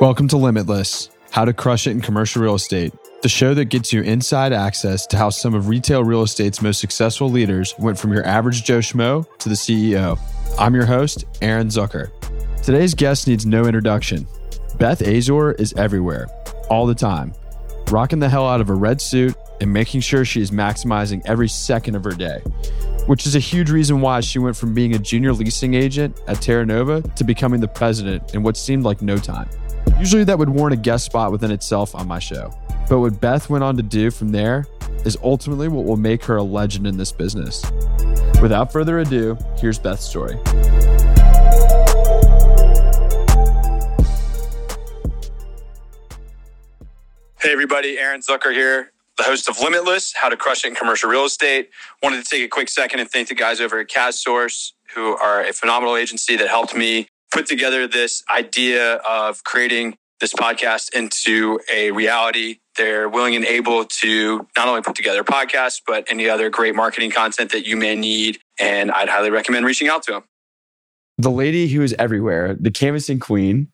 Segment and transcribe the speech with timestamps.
[0.00, 3.92] Welcome to Limitless How to Crush It in Commercial Real Estate, the show that gets
[3.92, 8.12] you inside access to how some of retail real estate's most successful leaders went from
[8.12, 10.16] your average Joe Schmo to the CEO.
[10.56, 12.12] I'm your host, Aaron Zucker.
[12.62, 14.28] Today's guest needs no introduction.
[14.78, 16.28] Beth Azor is everywhere,
[16.70, 17.32] all the time,
[17.90, 21.48] rocking the hell out of a red suit and making sure she is maximizing every
[21.48, 22.38] second of her day,
[23.06, 26.40] which is a huge reason why she went from being a junior leasing agent at
[26.40, 29.48] Terra Nova to becoming the president in what seemed like no time.
[29.98, 32.52] Usually that would warrant a guest spot within itself on my show.
[32.88, 34.66] But what Beth went on to do from there
[35.04, 37.62] is ultimately what will make her a legend in this business.
[38.40, 40.36] Without further ado, here's Beth's story.
[47.40, 51.08] Hey, everybody, Aaron Zucker here, the host of Limitless How to Crush It in Commercial
[51.08, 51.70] Real Estate.
[52.02, 55.44] Wanted to take a quick second and thank the guys over at CASSource, who are
[55.44, 61.60] a phenomenal agency that helped me put together this idea of creating this podcast into
[61.72, 62.58] a reality.
[62.76, 67.10] They're willing and able to not only put together podcasts, but any other great marketing
[67.10, 68.38] content that you may need.
[68.58, 70.24] And I'd highly recommend reaching out to them.
[71.18, 73.68] The lady who is everywhere, the canvassing queen,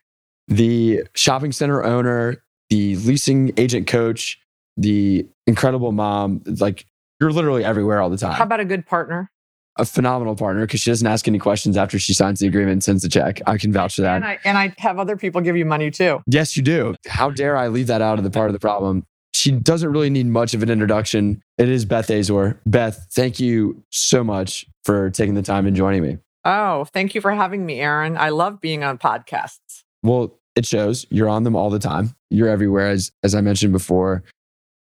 [0.48, 4.38] the shopping center owner, the leasing agent coach,
[4.76, 6.86] the incredible mom, like
[7.20, 8.32] you're literally everywhere all the time.
[8.32, 9.30] How about a good partner?
[9.76, 12.84] A phenomenal partner because she doesn't ask any questions after she signs the agreement and
[12.84, 13.40] sends the check.
[13.46, 14.16] I can vouch for that.
[14.16, 16.22] And I, and I have other people give you money too.
[16.26, 16.94] Yes, you do.
[17.06, 19.04] How dare I leave that out of the part of the problem?
[19.32, 21.42] She doesn't really need much of an introduction.
[21.58, 22.60] It is Beth Azor.
[22.66, 26.18] Beth, thank you so much for taking the time and joining me.
[26.44, 28.16] Oh, thank you for having me, Aaron.
[28.16, 29.82] I love being on podcasts.
[30.02, 32.14] Well, it shows you're on them all the time.
[32.30, 34.22] You're everywhere, as as I mentioned before.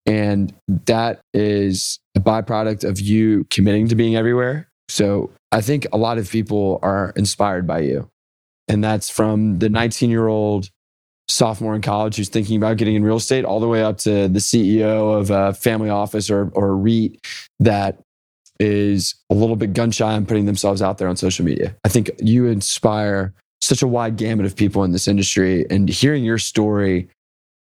[0.07, 0.53] And
[0.87, 6.19] that is a byproduct of you committing to being everywhere so I think a lot
[6.19, 8.11] of people are inspired by you.
[8.69, 10.71] And that's from the 19 year old
[11.29, 14.29] sophomore in college who's thinking about getting in real estate all the way up to
[14.29, 17.25] the CEO of a family office or, or a REIT
[17.61, 18.01] that
[18.59, 21.75] is a little bit gun shy on putting themselves out there on social media.
[21.85, 26.25] I think you inspire such a wide gamut of people in this industry and hearing
[26.25, 27.09] your story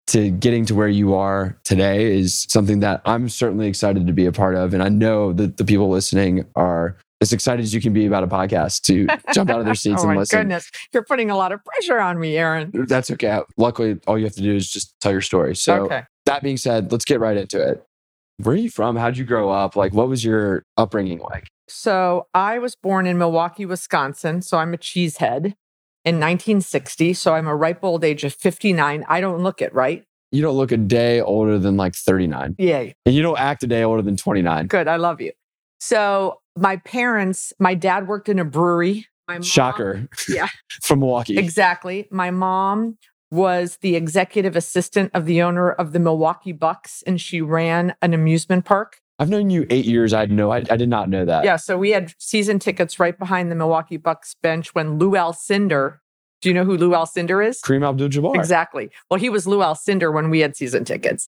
[0.09, 4.27] to getting to where you are today is something that I'm certainly excited to be
[4.27, 4.75] a part of.
[4.75, 8.25] And I know that the people listening are as excited as you can be about
[8.25, 10.39] a podcast to jump out of their seats oh and listen.
[10.39, 10.71] my goodness.
[10.93, 12.73] You're putting a lot of pressure on me, Aaron.
[12.75, 13.29] Uh, that's okay.
[13.29, 15.55] Uh, luckily, all you have to do is just tell your story.
[15.55, 16.05] So, okay.
[16.27, 17.85] that being said, let's get right into it.
[18.39, 18.97] Where are you from?
[18.97, 19.77] How'd you grow up?
[19.77, 21.49] Like, what was your upbringing like?
[21.69, 24.41] So, I was born in Milwaukee, Wisconsin.
[24.41, 25.55] So, I'm a cheesehead
[26.05, 27.13] in 1960.
[27.13, 29.05] So, I'm a ripe old age of 59.
[29.09, 30.05] I don't look it, right?
[30.33, 32.55] You don't look a day older than like 39.
[32.59, 32.95] Yay.
[33.05, 34.69] And you don't act a day older than 29.
[34.69, 34.89] Good.
[34.89, 35.33] I love you.
[35.81, 39.07] So, my parents, my dad worked in a brewery.
[39.27, 40.09] My mom, Shocker.
[40.29, 40.49] Yeah.
[40.83, 41.39] From Milwaukee.
[41.39, 42.09] Exactly.
[42.11, 42.99] My mom
[43.31, 48.13] was the executive assistant of the owner of the Milwaukee Bucks, and she ran an
[48.13, 48.99] amusement park.
[49.19, 50.13] I've known you eight years.
[50.13, 50.51] I know.
[50.51, 51.45] I, I did not know that.
[51.45, 51.57] Yeah.
[51.57, 55.99] So we had season tickets right behind the Milwaukee Bucks bench when Lou Alcindor.
[56.41, 57.61] Do you know who Lou Alcindor is?
[57.61, 58.35] Kareem Abdul-Jabbar.
[58.35, 58.91] Exactly.
[59.11, 61.29] Well, he was Lou Alcindor when we had season tickets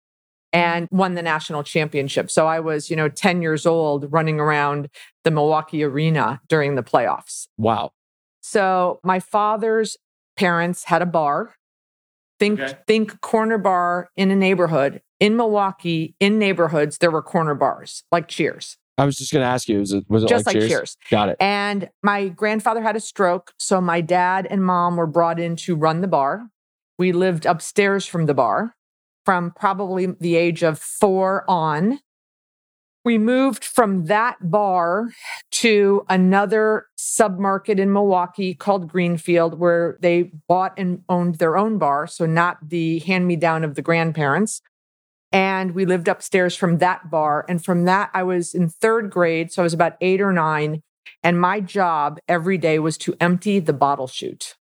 [0.52, 2.30] and won the national championship.
[2.30, 4.88] So I was, you know, 10 years old running around
[5.24, 7.48] the Milwaukee arena during the playoffs.
[7.56, 7.92] Wow.
[8.40, 9.96] So my father's
[10.36, 11.54] parents had a bar.
[12.38, 12.76] Think Okay.
[12.86, 15.00] think corner bar in a neighborhood.
[15.20, 18.76] In Milwaukee, in neighborhoods, there were corner bars like Cheers.
[18.98, 20.70] I was just going to ask you, was it, was it Just like like Cheers?
[20.70, 20.96] Cheers.
[21.10, 21.36] Got it.
[21.40, 23.52] And my grandfather had a stroke.
[23.58, 26.48] So my dad and mom were brought in to run the bar.
[26.98, 28.74] We lived upstairs from the bar
[29.24, 32.00] from probably the age of four on.
[33.04, 35.08] We moved from that bar
[35.52, 42.06] to another submarket in Milwaukee called Greenfield, where they bought and owned their own bar.
[42.06, 44.60] So, not the hand me down of the grandparents.
[45.32, 47.44] And we lived upstairs from that bar.
[47.48, 49.50] And from that, I was in third grade.
[49.50, 50.82] So, I was about eight or nine.
[51.24, 54.54] And my job every day was to empty the bottle chute.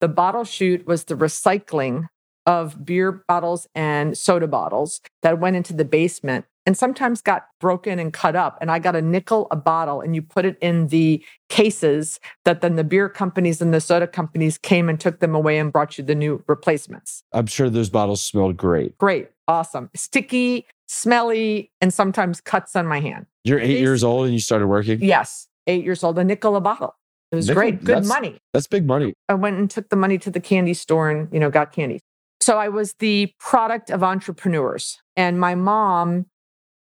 [0.00, 2.06] The bottle chute was the recycling
[2.48, 7.98] of beer bottles and soda bottles that went into the basement and sometimes got broken
[7.98, 8.56] and cut up.
[8.60, 12.60] And I got a nickel a bottle, and you put it in the cases that
[12.62, 15.98] then the beer companies and the soda companies came and took them away and brought
[15.98, 17.22] you the new replacements.
[17.32, 18.96] I'm sure those bottles smelled great.
[18.98, 23.26] Great, awesome, sticky, smelly, and sometimes cuts on my hand.
[23.44, 25.02] You're eight These- years old and you started working?
[25.02, 26.94] Yes, eight years old, a nickel a bottle.
[27.30, 28.38] It was Nickel- great, good that's- money.
[28.54, 29.12] That's big money.
[29.28, 32.00] I went and took the money to the candy store and, you know, got candy.
[32.48, 35.02] So I was the product of entrepreneurs.
[35.18, 36.24] And my mom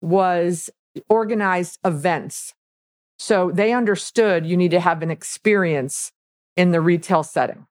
[0.02, 0.70] was
[1.10, 2.54] organized events.
[3.18, 6.12] So they understood you need to have an experience
[6.56, 7.66] in the retail setting.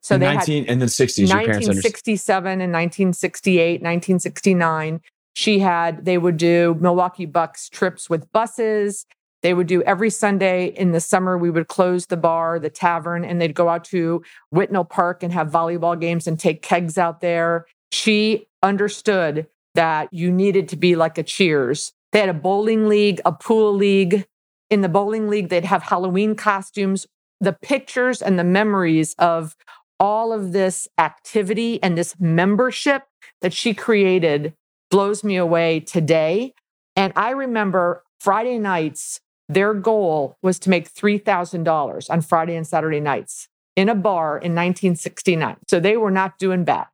[0.00, 5.02] So in they 19 in the 60s, your parents 1967 and 1968, 1969.
[5.34, 9.04] She had, they would do Milwaukee Bucks trips with buses.
[9.42, 13.24] They would do every Sunday in the summer, we would close the bar, the tavern,
[13.24, 17.20] and they'd go out to Whitnall Park and have volleyball games and take kegs out
[17.20, 17.66] there.
[17.92, 21.92] She understood that you needed to be like a Cheers.
[22.12, 24.26] They had a bowling league, a pool league.
[24.70, 27.06] In the bowling league, they'd have Halloween costumes.
[27.40, 29.54] The pictures and the memories of
[30.00, 33.04] all of this activity and this membership
[33.42, 34.54] that she created
[34.90, 36.54] blows me away today.
[36.96, 43.00] And I remember Friday nights, their goal was to make $3,000 on Friday and Saturday
[43.00, 45.56] nights in a bar in 1969.
[45.68, 46.86] So they were not doing bad.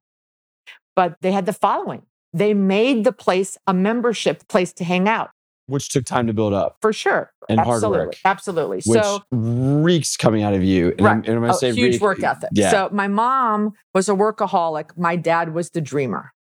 [0.94, 2.02] But they had the following
[2.32, 5.31] they made the place a membership place to hang out.
[5.66, 6.76] Which took time to build up.
[6.81, 7.31] For sure.
[7.49, 8.06] And hard absolutely.
[8.06, 8.16] work.
[8.25, 8.76] Absolutely.
[8.84, 10.88] Which so reeks coming out of you.
[10.90, 11.12] And, Right.
[11.12, 12.50] I'm, and when I a oh, say huge reek, work ethic.
[12.52, 12.70] Yeah.
[12.70, 14.96] So my mom was a workaholic.
[14.96, 16.32] My dad was the dreamer.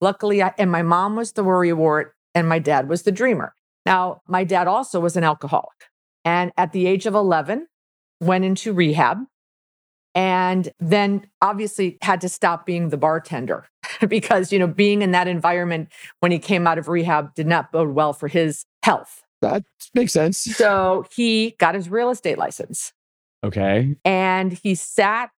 [0.00, 3.54] Luckily, I, and my mom was the worrywart, and my dad was the dreamer.
[3.86, 5.88] Now, my dad also was an alcoholic,
[6.24, 7.66] and at the age of eleven,
[8.20, 9.18] went into rehab,
[10.14, 13.66] and then obviously had to stop being the bartender
[14.08, 15.88] because you know being in that environment
[16.20, 19.22] when he came out of rehab did not bode well for his health.
[19.42, 19.62] that
[19.94, 20.38] makes sense.
[20.38, 22.92] So he got his real estate license
[23.44, 23.96] Okay.
[24.04, 25.30] and he sat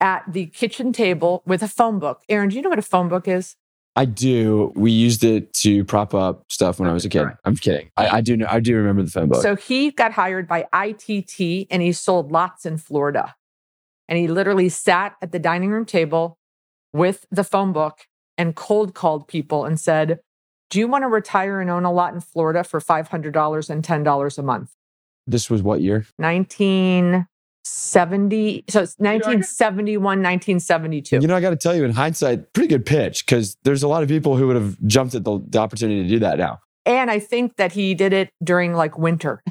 [0.00, 2.20] at the kitchen table with a phone book.
[2.28, 3.56] Aaron, do you know what a phone book is?
[3.94, 4.72] I do.
[4.74, 7.20] We used it to prop up stuff when I was a kid.
[7.20, 7.36] Alright.
[7.44, 7.90] I'm kidding.
[7.96, 8.46] I, I do know.
[8.48, 9.42] I do remember the phone book.
[9.42, 13.34] So he got hired by ITT and he sold lots in Florida.
[14.08, 16.38] And he literally sat at the dining room table
[16.92, 18.06] with the phone book
[18.38, 20.20] and cold called people and said,
[20.70, 24.38] Do you want to retire and own a lot in Florida for $500 and $10
[24.38, 24.74] a month?
[25.26, 26.06] this was what year?
[27.64, 28.64] 1970.
[28.68, 31.16] So it's 1971, 1972.
[31.20, 33.88] You know, I got to tell you, in hindsight, pretty good pitch because there's a
[33.88, 36.58] lot of people who would have jumped at the, the opportunity to do that now.
[36.84, 39.42] And I think that he did it during like winter.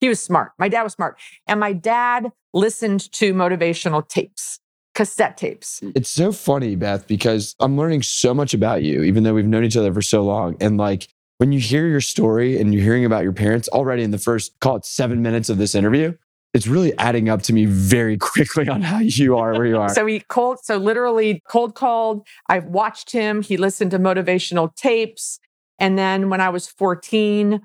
[0.00, 0.52] He was smart.
[0.58, 1.18] My dad was smart.
[1.46, 4.60] And my dad listened to motivational tapes,
[4.94, 5.82] cassette tapes.
[5.94, 9.64] It's so funny, Beth, because I'm learning so much about you, even though we've known
[9.64, 10.56] each other for so long.
[10.60, 11.08] And like
[11.38, 14.58] when you hear your story and you're hearing about your parents already in the first,
[14.60, 16.14] call it seven minutes of this interview,
[16.52, 19.88] it's really adding up to me very quickly on how you are where you are.
[19.94, 22.26] So he cold, so literally cold called.
[22.48, 23.42] I watched him.
[23.42, 25.38] He listened to motivational tapes.
[25.78, 27.60] And then when I was 14,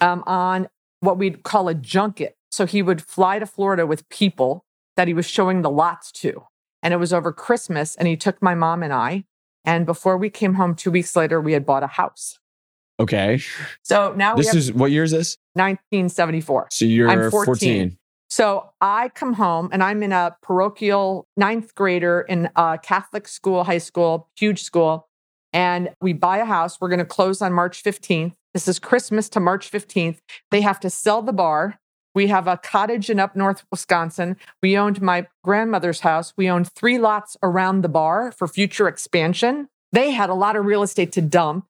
[0.00, 0.68] um, on
[1.00, 2.36] what we'd call a junket.
[2.50, 4.64] So he would fly to Florida with people
[4.96, 6.44] that he was showing the lots to.
[6.82, 7.94] And it was over Christmas.
[7.96, 9.24] And he took my mom and I.
[9.64, 12.38] And before we came home two weeks later, we had bought a house.
[13.00, 13.40] okay.
[13.82, 15.36] So now we This have is what year is this?
[15.54, 16.68] 1974.
[16.70, 17.44] So you're I'm 14.
[17.44, 17.98] 14.
[18.30, 23.64] So I come home and I'm in a parochial ninth grader in a Catholic school,
[23.64, 25.08] high school, huge school.
[25.52, 26.78] And we buy a house.
[26.80, 28.34] We're going to close on March 15th.
[28.52, 30.18] This is Christmas to March 15th.
[30.50, 31.78] They have to sell the bar.
[32.14, 34.36] We have a cottage in up north Wisconsin.
[34.62, 36.34] We owned my grandmother's house.
[36.36, 39.68] We owned three lots around the bar for future expansion.
[39.92, 41.66] They had a lot of real estate to dump.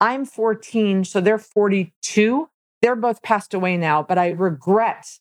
[0.00, 2.48] I'm 14, so they're 42.
[2.82, 5.20] They're both passed away now, but I regret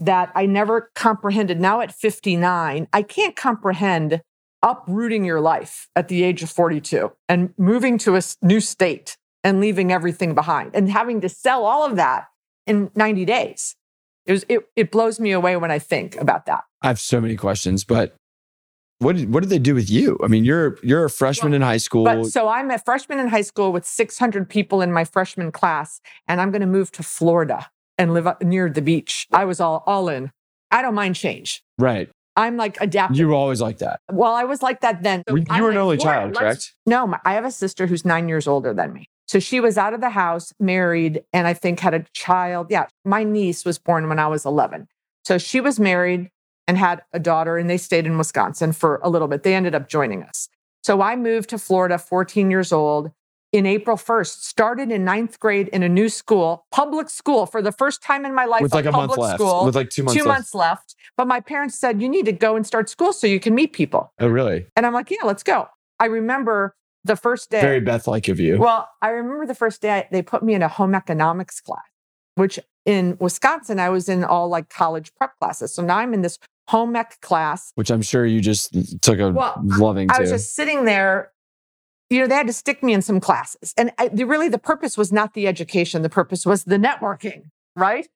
[0.00, 1.60] that I never comprehended.
[1.60, 4.22] Now at 59, I can't comprehend
[4.62, 9.60] uprooting your life at the age of 42 and moving to a new state and
[9.60, 12.26] leaving everything behind and having to sell all of that
[12.66, 13.76] in 90 days.
[14.26, 16.64] It, was, it, it blows me away when I think about that.
[16.82, 18.14] I have so many questions, but
[18.98, 20.18] what did, what did they do with you?
[20.22, 22.04] I mean, you're you're a freshman in high school.
[22.04, 26.00] But so I'm a freshman in high school with 600 people in my freshman class,
[26.26, 29.26] and I'm going to move to Florida and live near the beach.
[29.32, 30.30] I was all, all in.
[30.70, 31.62] I don't mind change.
[31.78, 32.08] right.
[32.36, 33.18] I'm like adaptive.
[33.18, 33.98] You were always like that.
[34.12, 35.24] well, I was like that then.
[35.28, 36.72] So you I'm were an like, only child, correct?
[36.86, 39.06] No, my, I have a sister who's nine years older than me.
[39.26, 42.68] So she was out of the house, married, and I think had a child.
[42.70, 44.86] Yeah, my niece was born when I was 11.
[45.24, 46.30] So she was married
[46.68, 49.42] and had a daughter, and they stayed in Wisconsin for a little bit.
[49.42, 50.48] They ended up joining us.
[50.84, 53.10] So I moved to Florida, 14 years old,
[53.52, 57.72] in April 1st, started in ninth grade in a new school, public school for the
[57.72, 58.60] first time in my life.
[58.62, 59.40] With like a month public left.
[59.40, 60.36] School, With like two months two left.
[60.38, 60.96] months left.
[61.16, 63.72] But my parents said, you need to go and start school so you can meet
[63.72, 64.12] people.
[64.18, 64.66] Oh, really?
[64.76, 65.68] And I'm like, yeah, let's go.
[65.98, 67.60] I remember the first day.
[67.60, 68.58] Very Beth like of you.
[68.58, 71.80] well, I remember the first day they put me in a home economics class,
[72.34, 75.74] which in Wisconsin, I was in all like college prep classes.
[75.74, 76.38] So now I'm in this
[76.68, 77.72] home ec class.
[77.76, 81.32] which I'm sure you just mm, took a Well, loving I was just sitting there.
[82.10, 83.74] You know, they had to stick me in some classes.
[83.76, 87.50] And I, the, really, the purpose was not the education, the purpose was the networking,
[87.76, 88.08] right?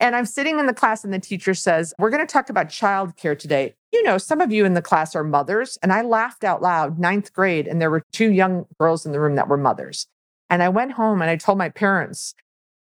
[0.00, 2.68] And I'm sitting in the class, and the teacher says, We're going to talk about
[2.68, 3.74] childcare today.
[3.92, 5.78] you know, some of you in the class are mothers.
[5.82, 9.20] And I laughed out loud, ninth grade, and there were two young girls in the
[9.20, 10.06] room that were mothers.
[10.50, 12.34] And I went home and I told my parents,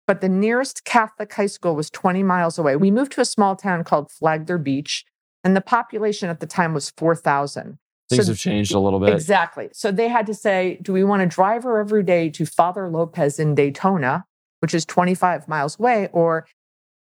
[0.06, 2.76] but the nearest Catholic high school was 20 miles away.
[2.76, 5.06] We moved to a small town called Flagler Beach,
[5.44, 7.78] and the population at the time was 4,000.
[8.10, 9.10] Things So- have changed a little bit.
[9.14, 9.70] Exactly.
[9.74, 12.90] So they had to say, do we want to drive her every day to Father
[12.90, 14.26] Lopez in Daytona,
[14.60, 16.46] which is 25 miles away, or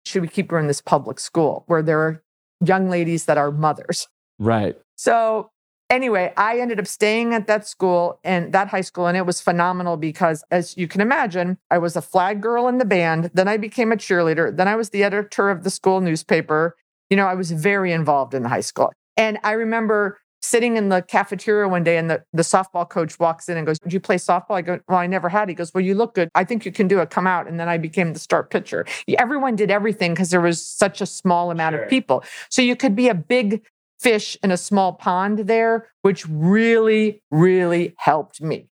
[0.06, 2.22] should we keep her in this public school where there are
[2.64, 4.08] young ladies that are mothers?
[4.40, 4.78] Right.
[4.96, 5.50] So
[5.90, 9.42] anyway, I ended up staying at that school and that high school, and it was
[9.42, 13.32] phenomenal because, as you can imagine, I was a flag girl in the band.
[13.34, 14.56] Then I became a cheerleader.
[14.56, 16.76] Then I was the editor of the school newspaper.
[17.10, 18.94] You know, I was very involved in the high school.
[19.18, 23.50] And I remember sitting in the cafeteria one day and the, the softball coach walks
[23.50, 24.52] in and goes, Did you play softball?
[24.56, 25.50] I go, Well, I never had.
[25.50, 26.30] He goes, Well, you look good.
[26.36, 27.10] I think you can do it.
[27.10, 27.48] Come out.
[27.48, 28.86] And then I became the start pitcher.
[29.18, 31.84] Everyone did everything because there was such a small amount Sure.
[31.84, 32.24] of people.
[32.50, 33.64] So you could be a big
[34.00, 38.68] fish in a small pond there, which really, really helped me.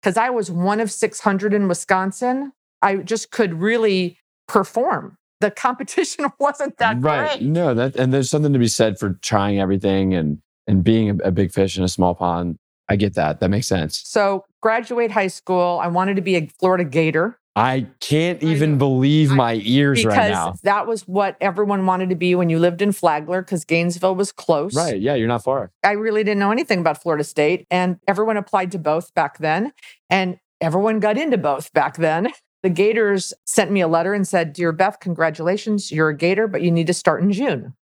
[0.00, 2.52] Because I was one of 600 in Wisconsin.
[2.80, 5.16] I just could really perform.
[5.40, 7.38] The competition wasn't that right.
[7.38, 7.42] great.
[7.42, 11.14] No, that and there's something to be said for trying everything and and being a,
[11.24, 12.58] a big fish in a small pond.
[12.88, 13.40] I get that.
[13.40, 14.00] That makes sense.
[14.04, 19.32] So, graduate high school, I wanted to be a Florida Gator I can't even believe
[19.32, 20.54] my ears because right now.
[20.62, 24.30] that was what everyone wanted to be when you lived in Flagler because Gainesville was
[24.30, 24.76] close.
[24.76, 25.00] Right.
[25.00, 25.72] Yeah, you're not far.
[25.82, 29.72] I really didn't know anything about Florida State, and everyone applied to both back then,
[30.08, 32.28] and everyone got into both back then.
[32.62, 36.62] The Gators sent me a letter and said, Dear Beth, congratulations, you're a Gator, but
[36.62, 37.74] you need to start in June.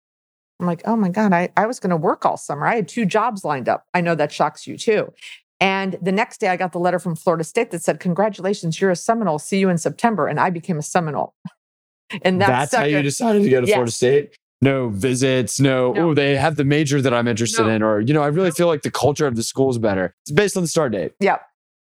[0.60, 2.66] I'm like, oh my God, I, I was going to work all summer.
[2.66, 3.86] I had two jobs lined up.
[3.92, 5.12] I know that shocks you too.
[5.60, 8.90] And the next day, I got the letter from Florida State that said, Congratulations, you're
[8.90, 9.38] a Seminole.
[9.38, 10.26] See you in September.
[10.26, 11.34] And I became a Seminole.
[12.22, 13.74] And that's, That's, how you decided to go to Yes.
[13.74, 14.36] Florida State.
[14.60, 16.10] No visits, no, No.
[16.10, 17.68] oh, they have the major that I'm interested No.
[17.70, 20.14] in, or you know, I really feel like the culture of the school is better.
[20.24, 21.12] It's based on the start date.
[21.20, 21.40] Yep.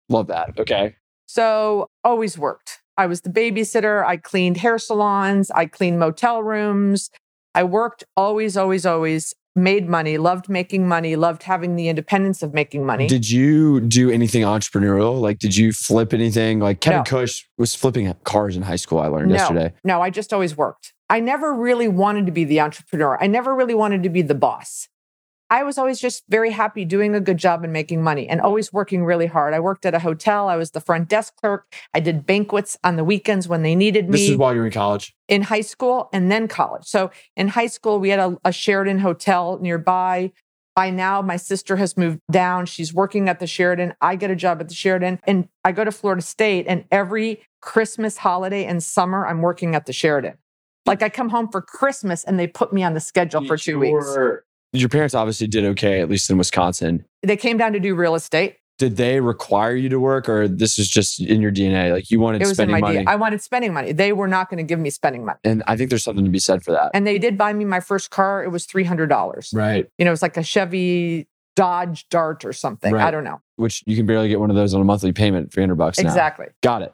[0.10, 0.60] Love that.
[0.60, 0.96] Okay.
[1.28, 2.80] So always worked.
[2.98, 4.04] I was the babysitter.
[4.06, 5.52] I cleaned hair salons.
[5.52, 7.10] I cleaned motel rooms.
[7.56, 12.54] I worked always, always, always made money, loved making money, loved having the independence of
[12.54, 13.08] making money.
[13.08, 15.20] Did you do anything entrepreneurial?
[15.20, 16.60] Like, did you flip anything?
[16.60, 17.04] Like Kevin No.
[17.04, 19.00] Cush was flipping cars in high school.
[19.00, 19.36] I learned No.
[19.36, 19.74] yesterday.
[19.84, 20.94] no, I just always worked.
[21.10, 23.18] I never really wanted to be the entrepreneur.
[23.22, 24.88] I never really wanted to be the boss.
[25.52, 28.72] I was always just very happy doing a good job and making money and always
[28.72, 29.54] working really hard.
[29.54, 30.48] I worked at a hotel.
[30.48, 31.66] I was the front desk clerk.
[31.94, 34.20] I did banquets on the weekends when they needed me.
[34.20, 35.16] This is while you were in college.
[35.28, 36.86] in high school and then college.
[36.86, 40.32] So in high school, we had a, a Sheraton hotel nearby.
[40.76, 42.66] By now, my sister has moved down.
[42.66, 43.96] She's working at the Sheraton.
[44.00, 45.20] I get a job at the Sheraton.
[45.26, 49.88] And I go to Florida State, and every Christmas holiday and summer, I'm working at
[49.88, 50.38] the Sheraton.
[50.86, 53.78] Like I come home for Christmas and they put me on the schedule for two
[53.80, 54.16] weeks.
[54.74, 57.06] Your- parents obviously did okay, at least in Wisconsin.
[57.24, 58.58] They came down to do real estate.
[58.78, 61.92] Did they require you to work, or this is just in your DNA?
[61.92, 63.10] Like you wanted It was in spending my money, deal.
[63.10, 63.92] I wanted spending money.
[63.92, 65.40] They were not going to give me spending money.
[65.44, 66.92] and I think there's something to be said for that.
[66.94, 68.42] And they did buy me my first car.
[68.42, 69.54] It was $300.
[69.54, 69.86] Right.
[69.98, 72.96] You know, it was like a Chevy Dodge Dart or something.
[72.96, 73.42] I don't know.
[73.58, 76.00] Which you can barely get one of those on a monthly payment, three hundred bucks.
[76.00, 76.46] Exactly.
[76.64, 76.94] Got it.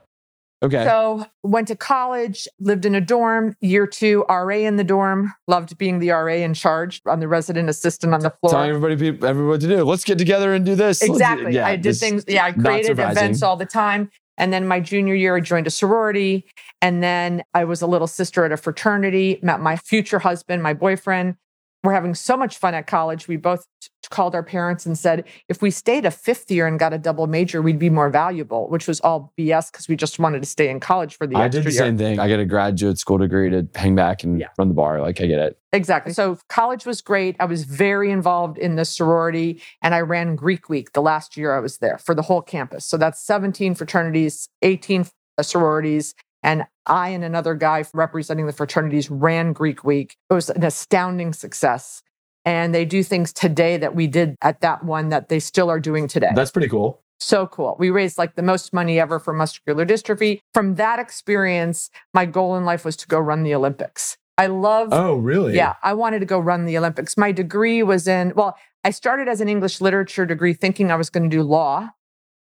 [0.66, 0.84] Okay.
[0.84, 5.78] So went to college, lived in a dorm, year two, RA in the dorm, loved
[5.78, 7.02] being the RA in charge.
[7.06, 8.52] I'm the resident assistant on the floor.
[8.52, 9.84] Telling everybody, everybody what to do.
[9.84, 11.02] Let's get together and do this.
[11.02, 11.54] Exactly.
[11.54, 12.26] yeah, I did things.
[12.28, 14.10] Yeah, I created events all the time.
[14.38, 16.46] And then my junior year, I joined a sorority.
[16.82, 20.74] And then I was a little sister at a fraternity, met my future husband, my
[20.74, 21.36] boyfriend.
[21.84, 23.28] We're having so much fun at college.
[23.28, 23.66] We both
[24.10, 27.28] called our parents and said, if we stayed a fifth year and got a double
[27.28, 30.70] major, we'd be more valuable, which was all BS because we just wanted to stay
[30.70, 31.80] in college for the I did the year.
[31.80, 32.20] same thing.
[32.20, 34.48] I got a graduate school degree to hang back and Yeah.
[34.58, 35.02] run the bar.
[35.02, 35.58] Like I get it.
[35.74, 36.14] Exactly.
[36.14, 37.36] So college was great.
[37.40, 41.54] I was very involved in the sorority and I ran Greek week the last year
[41.56, 42.86] I was there for the whole campus.
[42.86, 45.06] So that's 17 fraternities, 18
[45.42, 46.14] sororities.
[46.44, 50.16] And I and another guy representing the fraternities ran Greek week.
[50.30, 52.04] It was an astounding success.
[52.46, 55.80] And they do things today that we did at that one that they still are
[55.80, 56.30] doing today.
[56.36, 57.02] That's pretty cool.
[57.20, 57.76] So cool.
[57.80, 60.40] We raised like the most money ever for muscular dystrophy.
[60.54, 64.16] From that experience, my goal in life was to go run the Olympics.
[64.38, 65.56] I love Oh, really?
[65.56, 67.18] yeah, I wanted to go run the Olympics.
[67.18, 71.10] My degree was in, well, I started as an English literature degree thinking I was
[71.10, 71.90] going to do law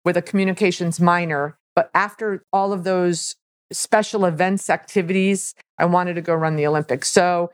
[0.04, 1.58] with a communications minor.
[1.76, 3.36] But after all of those
[3.72, 7.08] special events activities, I wanted to go run the Olympics.
[7.10, 7.52] So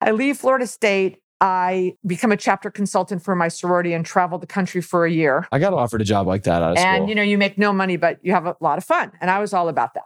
[0.00, 1.18] I leave Florida State.
[1.42, 5.46] I become a chapter consultant for my sorority and travel the country for a year.
[5.50, 7.08] I got offered a job like that out of And school.
[7.08, 9.10] you know, you make no money, but you have a lot of fun.
[9.20, 10.04] And I was all about that.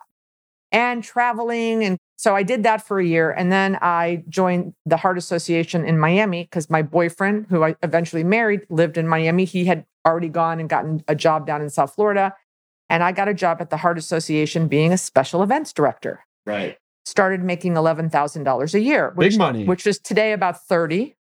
[0.72, 1.84] and traveling.
[1.84, 3.30] And so I did that for a year.
[3.30, 8.24] And then I joined the Heart Association in Miami because my boyfriend, who I eventually
[8.24, 9.44] married, lived in Miami.
[9.44, 12.34] He had already gone and gotten a job down in South Florida.
[12.88, 16.20] And I got a job at the Heart Association being a special events director.
[16.46, 16.78] Right.
[17.04, 19.64] Started making $11,000 a year, which, Big money.
[19.64, 21.15] which is today about 30.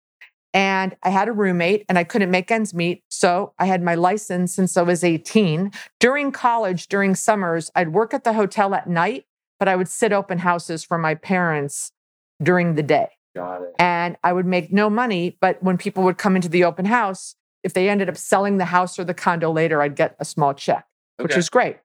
[0.55, 3.05] And I had a roommate and I couldn't make ends meet.
[3.09, 5.71] So I had my license since I was 18.
[5.99, 9.25] During college, during summers, I'd work at the hotel at night,
[9.59, 11.93] but I would sit open houses for my parents
[12.43, 13.09] during the day.
[13.35, 13.75] Got it.
[13.79, 15.39] And I would make no money.
[15.41, 18.67] But when people would come into the open house, if they ended up selling the
[18.67, 21.79] house or the condo later, I'd get a small check, which was great.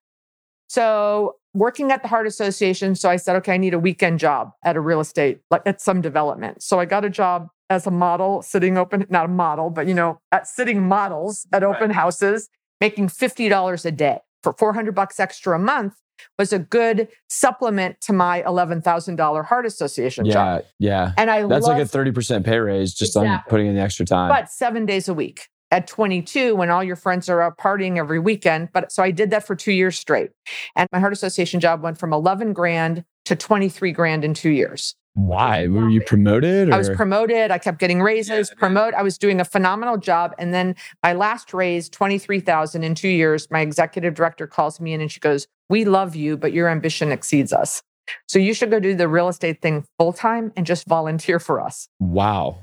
[0.68, 4.52] So working at the Heart Association, so I said, okay, I need a weekend job
[4.66, 6.62] at a real estate, like at some development.
[6.62, 9.94] So I got a job as a model, sitting open, not a model, but you
[9.94, 15.56] know, at sitting models at open houses, making $50 a day for 400 bucks extra
[15.56, 15.96] a month
[16.40, 20.64] was a good supplement to my $11,000 Heart Association job.
[20.80, 21.06] Yeah.
[21.08, 21.14] Yeah.
[21.18, 23.50] And I That's loved like a 30% pay raise just on Exactly.
[23.50, 24.30] putting in the extra time.
[24.30, 28.20] but seven days a week at 22 when all your friends are out partying every
[28.20, 28.70] weekend.
[28.74, 30.32] But so I did that for two years straight.
[30.76, 34.96] And my heart association job went from 11 grand to 23 grand in two years.
[35.18, 35.68] Why?
[35.68, 36.70] Were you promoted?
[36.70, 36.76] Or?
[36.76, 37.50] I was promoted.
[37.50, 38.94] I kept getting raises, promote.
[38.94, 40.36] I was doing a phenomenal job.
[40.38, 45.02] And then my last raise, 23,000 in two years, my executive director calls me in
[45.02, 47.82] and she goes, we love you, but your ambition exceeds us.
[48.28, 51.60] So you should go do the real estate thing full time and just volunteer for
[51.60, 51.90] us.
[52.00, 52.60] wow.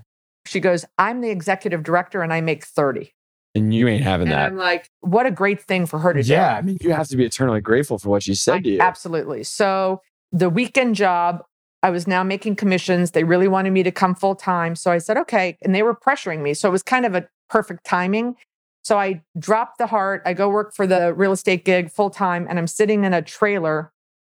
[0.46, 3.12] She goes, I'm the executive director and I make 30.
[3.54, 4.46] And you ain't having And that.
[4.52, 6.30] I'm like, what a great thing for her to do.
[6.30, 6.54] Yeah.
[6.54, 8.80] I mean, you have to be eternally grateful for what she said to you.
[8.80, 9.42] Absolutely.
[9.42, 11.44] So the weekend job,
[11.84, 13.10] I was now making commissions.
[13.10, 14.74] They really wanted me to come full time.
[14.74, 15.58] So I said, okay.
[15.60, 16.54] And they were pressuring me.
[16.54, 18.36] So it was kind of a perfect timing.
[18.82, 20.22] So I dropped the heart.
[20.24, 22.46] I go work for the real estate gig full time.
[22.48, 23.92] And I'm sitting in a trailer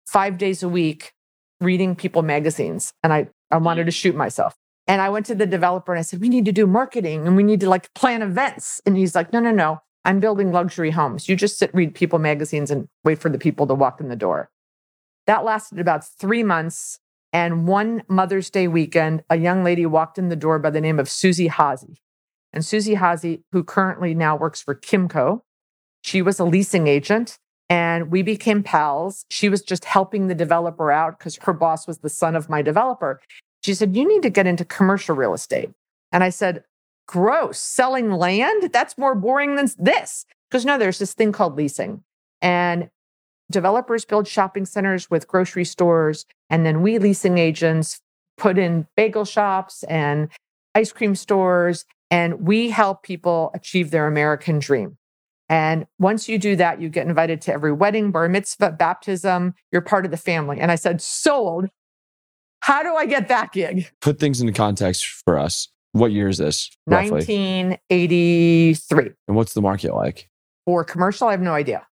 [0.07, 1.15] five days a week
[1.59, 2.93] reading People magazines.
[3.03, 4.55] And I, I wanted to shoot myself.
[4.87, 7.35] And I went to the developer and I said, we need to do marketing and
[7.35, 8.83] we need to like plan events.
[8.85, 9.81] And he's like, no, no, no.
[10.05, 11.31] I'm building luxury homes.
[11.31, 14.17] You just sit, read People magazines and wait for the people to walk in the
[14.17, 14.51] door.
[15.27, 17.01] That lasted about three months.
[17.33, 20.99] And one Mother's Day weekend, a young lady walked in the door by the name
[20.99, 22.01] of Susie Hazy.
[22.53, 25.43] And Susie Hazy, who currently now works for Kimco,
[26.03, 27.39] she was a leasing agent
[27.69, 29.27] and we became pals.
[29.31, 32.63] She was just helping the developer out because her boss was the son of my
[32.63, 33.21] developer.
[33.63, 35.71] She said, You need to get into commercial real estate.
[36.13, 36.65] And I said,
[37.07, 38.71] Gross, selling land?
[38.73, 40.25] That's more boring than this.
[40.51, 42.03] Because no, there's this thing called leasing.
[42.41, 42.91] And
[43.51, 46.27] developers build shopping centers with grocery stores.
[46.51, 48.01] And then we leasing agents
[48.37, 50.29] put in bagel shops and
[50.75, 51.85] ice cream stores.
[52.11, 54.97] And we help people achieve their American dream.
[55.51, 59.55] And once you do that, you get invited to every wedding, bar mitzvah, baptism.
[59.73, 60.61] You're part of the family.
[60.61, 61.69] And I said, sold.
[62.61, 63.91] How do I get that gig?
[64.01, 65.69] Put things into context for us.
[65.93, 67.11] What year is this roughly?
[67.13, 69.11] 1983.
[69.27, 70.29] And what's the market like?
[70.67, 71.87] For commercial, I have no idea.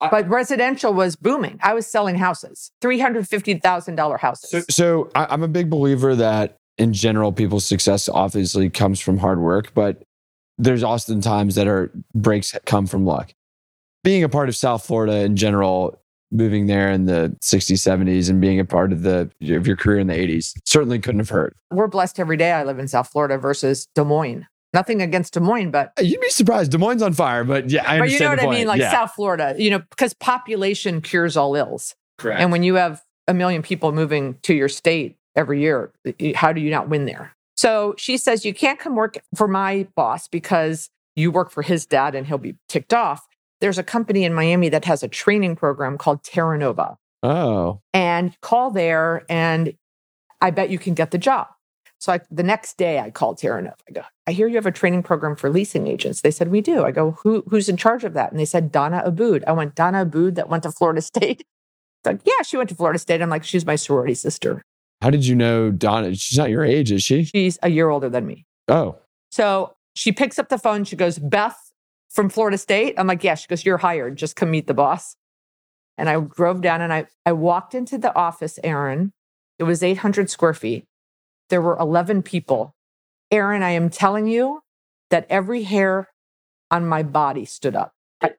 [0.00, 1.58] I- But residential was booming.
[1.62, 4.50] I was selling houses, $350,000 houses.
[4.50, 9.18] So, so I, I'm a big believer that in general, people's success obviously comes from
[9.18, 10.02] hard work, but
[10.58, 13.32] there's often times that are breaks come from luck.
[14.04, 15.98] Being a part of South Florida in general,
[16.30, 19.98] moving there in the 60s, 70s, and being a part of the of your career
[19.98, 21.56] in the 80s certainly couldn't have hurt.
[21.70, 24.46] We're blessed every day I live in South Florida versus Des Moines.
[24.72, 26.72] Nothing against Des Moines, but uh, You'd be surprised.
[26.72, 28.90] Des Moines on fire, but yeah, I but you know what I mean, like yeah.
[28.90, 31.94] South Florida, you know, because population cures all ills.
[32.18, 32.40] Correct.
[32.40, 35.92] And when you have a million people moving to your state every year,
[36.34, 37.36] how do you not win there?
[37.56, 41.86] So she says, You can't come work for my boss because you work for his
[41.86, 43.26] dad and he'll be ticked off.
[43.60, 48.38] There's a company in Miami that has a training program called Terra Nova oh, and
[48.42, 49.74] call there and
[50.40, 51.46] I bet you can get the job.
[51.98, 53.74] So I, the next day I called Terra Nova.
[53.88, 56.20] I go, I hear you have a training program for leasing agents.
[56.20, 56.84] They said, we do.
[56.84, 58.30] I go, Who, who's in charge of that?
[58.30, 59.42] And they said, Donna Abood.
[59.46, 61.40] I went, Donna Abood that went to Florida State.
[61.40, 63.22] It's like, yeah, she went to Florida State.
[63.22, 64.62] I'm like, she's my sorority sister.
[65.02, 66.14] how did you know Donna?
[66.14, 67.24] She's not your age, is she?
[67.24, 68.44] She's a year older than me.
[68.68, 68.98] Oh,
[69.30, 70.84] So she picks up the phone.
[70.84, 71.58] She goes, Beth
[72.10, 72.94] from Florida State.
[72.98, 73.34] I'm like, yeah.
[73.34, 74.16] She goes, you're hired.
[74.16, 75.16] Just come meet the boss.
[75.98, 79.12] And I drove down and I, I walked into the office, Aaron.
[79.58, 80.84] It was 800 square feet.
[81.50, 82.74] There were 11 people.
[83.30, 84.62] Aaron, I am telling you
[85.10, 86.08] that every hair
[86.70, 87.92] on my body stood up.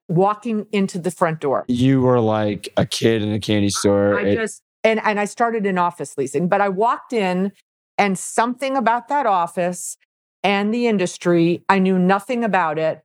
[0.10, 1.64] Walking into the front door.
[1.68, 4.20] you were like a kid in a candy store.
[4.20, 7.52] I just and and I started in office leasing, but I walked in
[7.98, 9.98] and something about that office
[10.44, 13.04] and the industry, I knew nothing about it,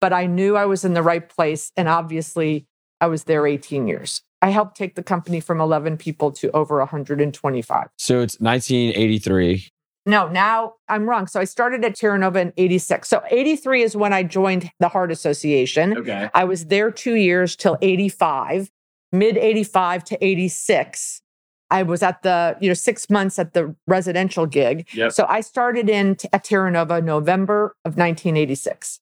[0.00, 2.66] but I knew I was in the right place and obviously
[3.00, 4.22] I was there 18 years.
[4.42, 7.88] I helped take the company from 11 people to over 125.
[7.98, 9.68] So it's 1983.
[10.04, 11.26] No, now I'm wrong.
[11.26, 13.08] So I started at Terra Nova in 86.
[13.08, 15.98] So 83 is when I joined the Heart Association.
[15.98, 16.30] Okay.
[16.32, 18.70] I was there two years till 85,
[19.10, 21.22] mid 85 to 86.
[21.68, 24.86] I was at the, you know, six months at the residential gig.
[24.94, 25.10] Yep.
[25.10, 29.00] So I started in t- at Terra Nova November of 1986.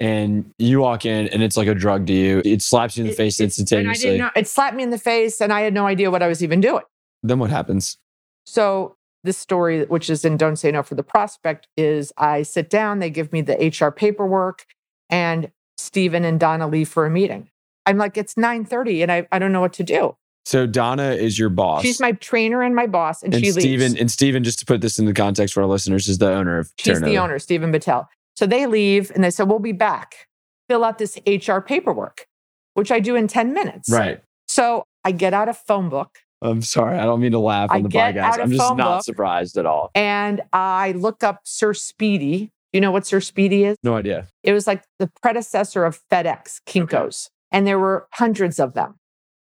[0.00, 2.40] And you walk in and it's like a drug to you.
[2.44, 3.46] It slaps you in the It- face it- And I
[3.92, 4.10] instantaneously.
[4.10, 6.28] didn't know, it slapped me in the face and I had no idea what I
[6.28, 6.84] was even doing.
[7.22, 7.98] Then what happens?
[8.46, 12.70] So this story, which is in Don't Say No for the Prospect, is I sit
[12.70, 14.64] down, they give me the HR paperwork,
[15.10, 17.48] and Stephen and Donna leave for a meeting.
[17.84, 20.16] I'm like, it's 9:30 and I, I don't know what to do.
[20.44, 21.82] So Donna is your boss.
[21.82, 24.00] She's my trainer and my boss, and, and she Steven, leaves.
[24.00, 26.72] and Stephen, just to put this into context for our listeners, is the owner of
[26.78, 28.06] She's the owner, Stephen Bittel.
[28.38, 30.28] So they leave and they said, We'll be back.
[30.68, 32.28] Fill out this HR paperwork,
[32.74, 33.90] which I do in 10 minutes.
[33.90, 34.22] Right.
[34.46, 36.98] So I get out a phone book I'm sorry.
[36.98, 38.38] I don't mean to laugh I on the get podcast.
[38.38, 39.90] I'm just not surprised at all.
[39.96, 42.52] and I look up Sir Speedy.
[42.72, 43.76] You know what Sir Speedy is?
[43.82, 44.28] No idea.
[44.44, 47.28] It was like the predecessor of FedEx, Kinko's.
[47.50, 48.94] And there were hundreds of them.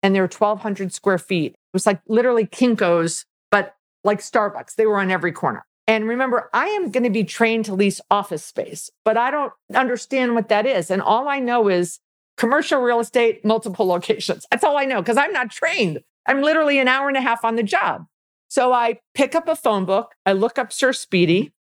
[0.05, 1.53] And there were 1,200 square feet.
[1.53, 4.77] It was like literally Kinko's, but like Starbucks.
[4.77, 5.65] They were on every corner.
[5.87, 9.53] And remember, I am going to be trained to lease office space, but I don't
[9.75, 10.91] understand what that is.
[10.91, 12.01] And all I know is
[12.37, 14.47] commercial real estate, multiple locations.
[14.51, 16.01] That's all I know because I'm not trained.
[16.27, 18.07] I'm literally an hour and a half on the job.
[18.49, 20.15] So I pick up a phone book.
[20.25, 21.53] I look up Sir Speedy.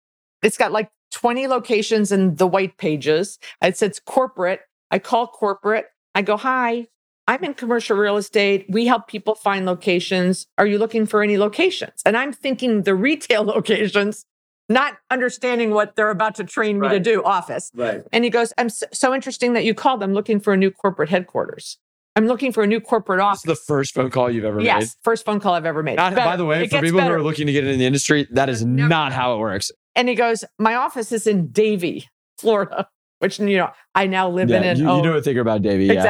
[0.43, 3.39] It's got like 20 locations in the white pages.
[3.63, 4.61] It says corporate.
[4.91, 5.87] I call corporate.
[6.15, 6.87] I go, Hi,
[7.27, 8.67] I'm in commercial real estate.
[8.69, 10.47] We help people find locations.
[10.59, 12.03] Are you looking for any locations?
[12.05, 14.27] And I'm thinking the retail locations,
[14.69, 17.71] not understanding what they're about to train me to do office.
[17.75, 18.03] Right.
[18.13, 20.03] And he goes, I'm so, so interesting that you called.
[20.03, 21.79] I'm looking for a new corporate headquarters.
[22.17, 23.43] I'm looking for a new corporate That's office.
[23.43, 24.67] the first phone call you've ever made.
[24.67, 25.97] Yes, first phone call I've ever made.
[25.97, 28.29] Not, by the way, It for people who are looking to get into the industry,
[28.31, 29.73] that is Never- not how it works.
[29.97, 32.07] And he goes, My office is in Davie,
[32.39, 32.87] Florida,
[33.19, 34.63] which, you know, I now live Yeah, in.
[34.65, 35.87] And you, you know a thing about Davie.
[35.87, 36.03] Yeah.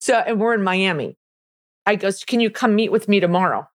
[0.00, 1.16] So, and we're in Miami.
[1.86, 3.68] I goes, Can you come meet with me tomorrow?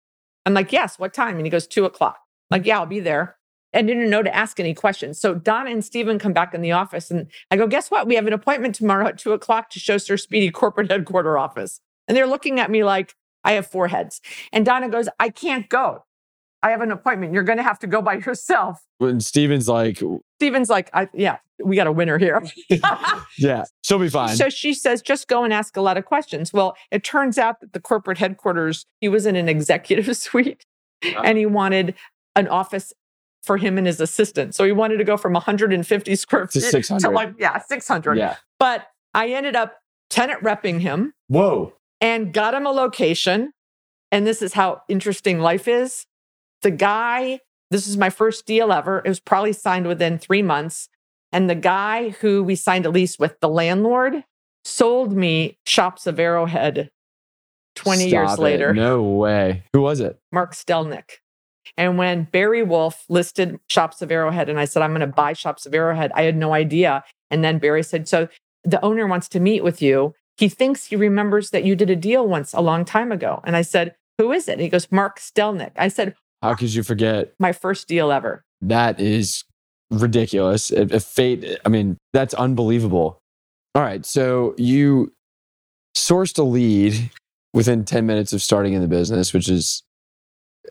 [0.47, 1.37] I'm like, Yes, what time?
[1.37, 2.19] And he goes, Two o'clock.
[2.51, 3.37] I'm like, yeah, I'll be there.
[3.73, 5.21] And didn't know to ask any questions.
[5.21, 8.09] So Donna and Steven come back in the office and I go, guess what?
[8.09, 11.81] We have an appointment tomorrow at two o'clock to show Sir Speedy corporate headquarter office.
[12.09, 14.21] And they're looking at me like I have four heads.
[14.53, 16.05] And Donna goes, I can't go.
[16.63, 17.33] I have an appointment.
[17.33, 18.85] You're going to have to go by yourself.
[18.99, 20.03] When Steven's like,
[20.39, 22.43] Steven's like, I, yeah, we got a winner here.
[23.39, 24.37] yeah, she'll be fine.
[24.37, 26.53] So she says, just go and ask a lot of questions.
[26.53, 30.67] Well, it turns out that the corporate headquarters, he was in an executive suite
[31.05, 31.23] uh-huh.
[31.25, 31.95] and he wanted
[32.37, 32.93] an office
[33.43, 34.55] for him and his assistant.
[34.55, 37.11] So he wanted to go from 150 square feet To feet 600.
[37.13, 38.19] like, yeah, 600.
[38.19, 38.37] yeah.
[38.59, 39.79] But I ended up
[40.11, 41.73] tenant repping him Whoa.
[42.03, 43.53] and got him a location.
[44.13, 46.05] And this is how interesting life is.
[46.63, 49.03] The guy, this is my first deal ever.
[49.05, 50.89] It was probably signed within three months.
[51.33, 54.25] And the guy who we signed a lease with, the landlord,
[54.65, 56.91] sold me Shops of Arrowhead
[57.77, 58.39] 20 years it.
[58.39, 59.65] later, No way.
[59.73, 60.19] Who was it?
[60.33, 61.19] Mark Stelnick.
[61.77, 65.33] And when Barry Wolf listed Shops of Arrowhead, and I said, I'm going to buy
[65.33, 67.05] Shops of Arrowhead, I had no idea.
[67.31, 68.29] And then Barry said, So
[68.65, 70.15] the owner wants to meet with you.
[70.37, 73.41] He thinks he remembers that you did a deal once a long time ago.
[73.45, 74.55] And I said, Who is it?
[74.55, 75.73] And he goes, Mark Stelnick.
[75.77, 77.33] I said, How could you forget?
[77.39, 78.43] My first deal ever.
[78.63, 79.45] That is
[79.91, 80.71] ridiculous.
[80.71, 83.19] If, if fate, I mean, that's unbelievable.
[83.75, 84.05] All right.
[84.07, 85.13] So you
[85.97, 87.11] sourced a lead
[87.53, 89.83] within 10 minutes of starting in the business, which is,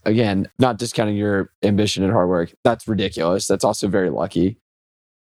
[0.05, 2.53] again, not discounting your ambition and hard work.
[2.63, 3.47] That's ridiculous.
[3.47, 4.57] That's also very lucky.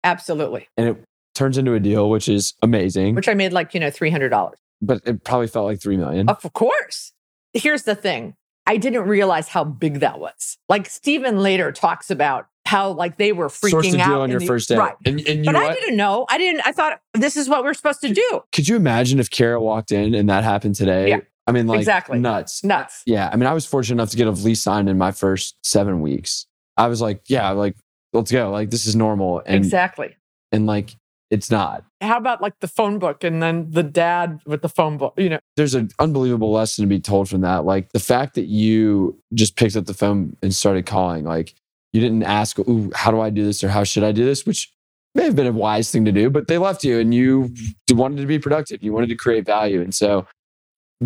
[0.04, 0.68] Absolutely.
[0.78, 1.04] And it
[1.34, 4.54] turns into a deal, which is amazing, Which I made like, you know, $300.
[4.82, 6.30] but it probably felt like 3 million.
[6.30, 7.14] Of course.
[7.54, 8.36] Here's the thing
[8.68, 10.58] I didn't realize how big that was.
[10.70, 14.08] Like, Stephen later talks about how, like, they were freaking Sourced a out.
[14.10, 14.76] deal on your the- first day.
[14.78, 14.96] Right.
[15.06, 15.80] And, and you But know I what?
[15.80, 16.26] didn't know.
[16.30, 18.42] I didn't, I thought this is what we're supposed to do.
[18.52, 21.10] Could you imagine if Kara walked in and that happened today?
[21.10, 21.20] Yeah.
[21.48, 22.18] I mean, like Exactly.
[22.18, 22.64] nuts.
[22.64, 23.04] Nuts.
[23.06, 23.30] Yeah.
[23.32, 26.02] I mean, I was fortunate enough to get a lease signed in my first seven
[26.02, 26.48] weeks.
[26.76, 27.76] I was like, yeah, like,
[28.14, 28.50] let's go.
[28.50, 29.44] Like, this is normal.
[29.46, 30.16] And, exactly.
[30.52, 30.96] and like,
[31.32, 31.84] it's not.
[32.02, 35.14] How about like the phone book and then the dad with the phone book?
[35.18, 37.66] You know, There's an unbelievable lesson to be told from that.
[37.66, 41.56] Like, the fact that you just picked up the phone and started calling, like,
[41.94, 44.46] you didn't ask, Ooh, how do I do this or how should I do this?
[44.46, 44.72] Which
[45.16, 47.54] may have been a wise thing to do, but they left you and you
[47.90, 48.84] wanted to be productive.
[48.84, 49.82] You wanted to create value.
[49.82, 50.28] And so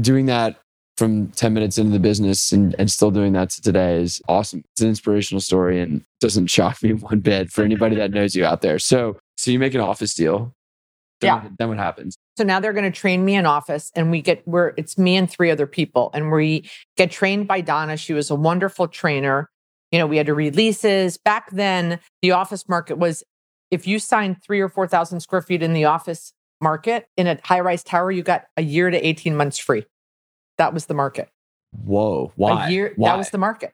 [0.01, 0.59] doing that
[0.97, 4.63] from 10 minutes into the business and, and still doing that to today is awesome.
[4.73, 8.43] It's an inspirational story and doesn't shock me one bit for anybody that knows you
[8.43, 8.79] out there.
[8.79, 10.53] So, so you make an office deal.
[11.21, 11.49] Then, Yeah.
[11.57, 12.17] Then what happens?
[12.37, 15.15] So now they're going to train me in office and we get where it's me
[15.15, 17.95] and three other people and we get trained by Donna.
[17.95, 19.49] She was a wonderful trainer.
[19.93, 21.17] You know, we had to read leases.
[21.17, 23.23] Back then, the office market was
[23.71, 27.61] if you signed three or 4,000 square feet in the office market in a high
[27.61, 29.85] rise tower, you got a year to 18 months free.
[30.57, 31.29] That was the market.
[31.85, 32.33] Whoa.
[32.35, 32.67] Why?
[32.67, 33.11] A year, Why?
[33.11, 33.71] that was the market.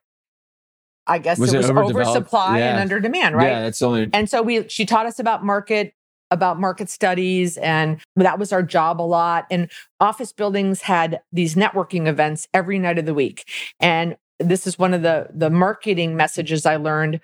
[1.07, 2.71] I guess Was it was oversupply Yeah.
[2.71, 3.49] and under demand, right?
[3.49, 5.93] Yeah, that's only And so we she taught us about market
[6.31, 11.53] about market studies and that was our job a lot and office buildings had these
[11.55, 13.47] networking events every night of the week.
[13.79, 17.21] And this is one of the the marketing messages I learned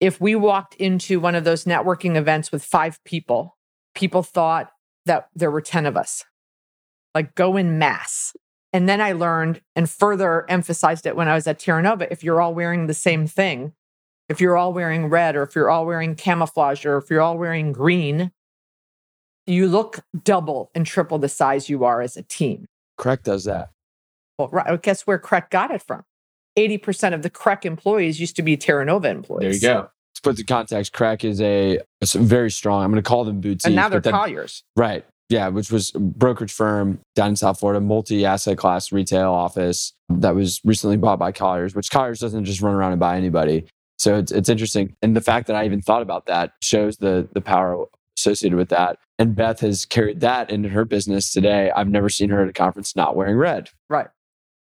[0.00, 3.56] if we walked into one of those networking events with 5 people,
[3.94, 4.70] people thought
[5.06, 6.24] that there were 10 of us.
[7.14, 8.34] Like go in mass.
[8.72, 12.22] And then I learned and further emphasized it when I was at Terra Nova if
[12.22, 13.72] you're all wearing the same thing,
[14.28, 17.36] if you're all wearing red or if you're all wearing camouflage or if you're all
[17.36, 18.30] wearing green,
[19.46, 22.66] you look double and triple the size you are as a team.
[22.96, 23.70] correct does that.
[24.38, 26.04] Well, right, guess where Crec got it from?
[26.56, 29.60] 80% of the Crec employees used to be Terra Nova employees.
[29.60, 29.90] There you go.
[30.14, 31.80] To put the context, Crec is a
[32.18, 32.84] very strong.
[32.84, 33.64] I'm going to call them boutiques.
[33.64, 34.62] And now they're but Colliers.
[34.76, 35.04] Right.
[35.30, 40.34] Yeah, which was brokerage firm down in South Florida, multi asset class retail office that
[40.34, 43.64] was recently bought by Colliers, which Colliers doesn't just run around and buy anybody.
[43.98, 44.96] So it's, it's interesting.
[45.02, 47.86] And the fact that I even thought about that shows the, the power
[48.18, 48.98] associated with that.
[49.20, 51.70] And Beth has carried that into her business today.
[51.70, 53.70] I've never seen her at a conference not wearing red.
[53.88, 54.08] Right.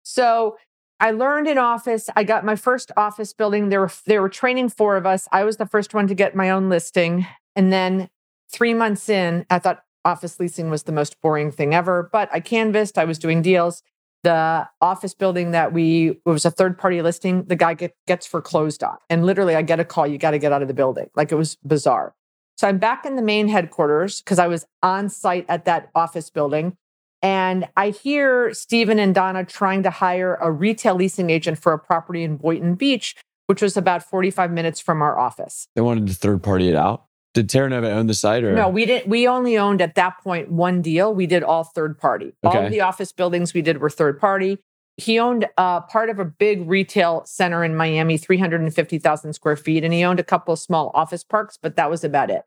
[0.03, 0.57] So
[0.99, 2.09] I learned in office.
[2.15, 3.69] I got my first office building.
[3.69, 5.27] There were they were training four of us.
[5.31, 7.25] I was the first one to get my own listing.
[7.55, 8.09] And then
[8.51, 12.09] three months in, I thought office leasing was the most boring thing ever.
[12.11, 13.83] But I canvassed, I was doing deals.
[14.23, 18.27] The office building that we it was a third party listing, the guy get, gets
[18.27, 18.97] foreclosed on.
[19.09, 21.09] And literally I get a call, you got to get out of the building.
[21.15, 22.13] Like it was bizarre.
[22.57, 26.29] So I'm back in the main headquarters because I was on site at that office
[26.29, 26.75] building.
[27.21, 31.79] And I hear Stephen and Donna trying to hire a retail leasing agent for a
[31.79, 33.15] property in Boynton Beach,
[33.47, 35.67] which was about 45 minutes from our office.
[35.75, 37.05] They wanted to third party it out.
[37.39, 38.51] Did Terra Nova own the site or?
[38.51, 39.07] No, we didn't.
[39.07, 41.13] We only owned at that point one deal.
[41.13, 42.33] We did all third party.
[42.43, 44.59] All of the office buildings we did were third party.
[44.97, 49.93] He owned uh, part of a big retail center in Miami, 350,000 square feet, and
[49.93, 52.41] he owned a couple of small office parks, but that was about it.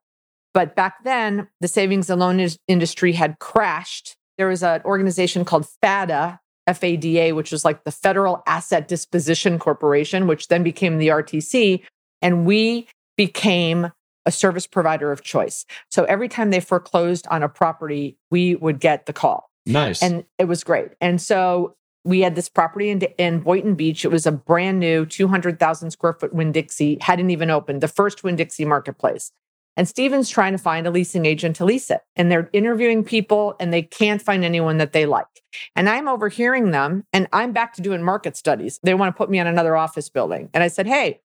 [0.52, 4.14] But back then, the savings and loan is- industry had crashed.
[4.36, 10.26] There was an organization called FADA, FADA, which was like the Federal Asset Disposition Corporation,
[10.26, 11.82] which then became the RTC.
[12.20, 13.90] And we became
[14.26, 15.64] a service provider of choice.
[15.90, 19.50] So every time they foreclosed on a property, we would get the call.
[19.66, 20.02] nice.
[20.02, 20.90] And it was great.
[21.00, 24.04] And so we had this property in, in Boynton Beach.
[24.04, 28.24] It was a brand new 200,000 square foot Winn Dixie, hadn't even opened, the first
[28.24, 29.32] Winn Dixie marketplace.
[29.76, 32.02] And Steven's trying to find a leasing agent to lease it.
[32.14, 35.26] And they're interviewing people and they can't find anyone that they like.
[35.74, 38.80] And I'm overhearing them and I'm back to doing market studies.
[38.82, 40.50] They want to put me on another office building.
[40.52, 41.20] And I said, Hey,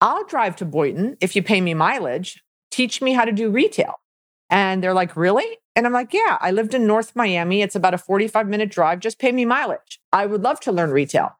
[0.00, 2.42] I'll drive to Boynton if you pay me mileage.
[2.70, 4.00] Teach me how to do retail.
[4.50, 5.58] And they're like, Really?
[5.74, 7.62] And I'm like, Yeah, I lived in North Miami.
[7.62, 9.00] It's about a 45 minute drive.
[9.00, 10.00] Just pay me mileage.
[10.12, 11.38] I would love to learn retail.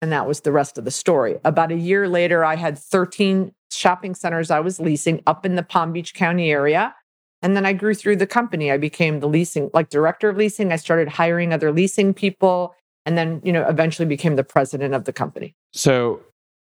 [0.00, 1.38] And that was the rest of the story.
[1.44, 5.62] About a year later, I had 13 shopping centers I was leasing up in the
[5.62, 6.94] Palm Beach County area.
[7.40, 8.70] And then I grew through the company.
[8.70, 10.72] I became the leasing, like director of leasing.
[10.72, 15.04] I started hiring other leasing people and then, you know, eventually became the president of
[15.04, 15.54] the company.
[15.72, 16.20] So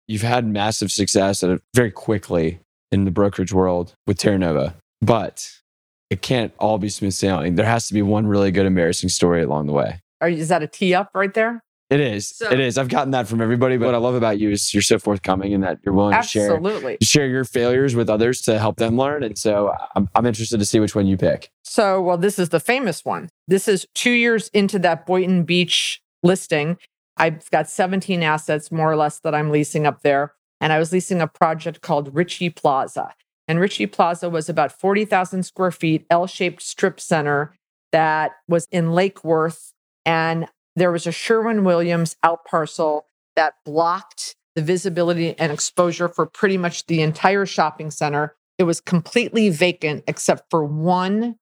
[0.09, 2.59] you've had massive success at a, very quickly
[2.91, 5.47] in the brokerage world with Terra Nova, but
[6.09, 7.53] it can't all be smooth sailing.
[7.55, 9.99] There has to be one really good embarrassing story along the way.
[10.19, 11.61] Are, is that a tee up right there?
[11.91, 12.27] It is.
[12.29, 12.77] So- it is.
[12.77, 15.53] I've gotten that from everybody, but what I love about you is you're so forthcoming
[15.53, 16.49] and that you're willing to share
[17.03, 19.23] share your failures with others to help them learn.
[19.23, 21.49] And so I'm, I'm interested to see which one you pick.
[21.63, 23.29] So, well, this is the famous one.
[23.47, 26.77] This is two years into that Boynton Beach listing.
[27.19, 30.33] I've got 17 assets, more or less, that I'm leasing up there.
[30.61, 33.13] And I was leasing a project called Ritchie Plaza.
[33.47, 37.55] And Ritchie Plaza was about 40,000 square feet, L shaped strip center
[37.91, 39.73] that was in Lake Worth.
[40.05, 46.25] And there was a Sherwin Williams out parcel that blocked the visibility and exposure for
[46.25, 48.35] pretty much the entire shopping center.
[48.57, 51.35] It was completely vacant except for one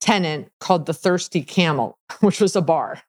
[0.00, 3.02] tenant called the Thirsty Camel, which was a bar.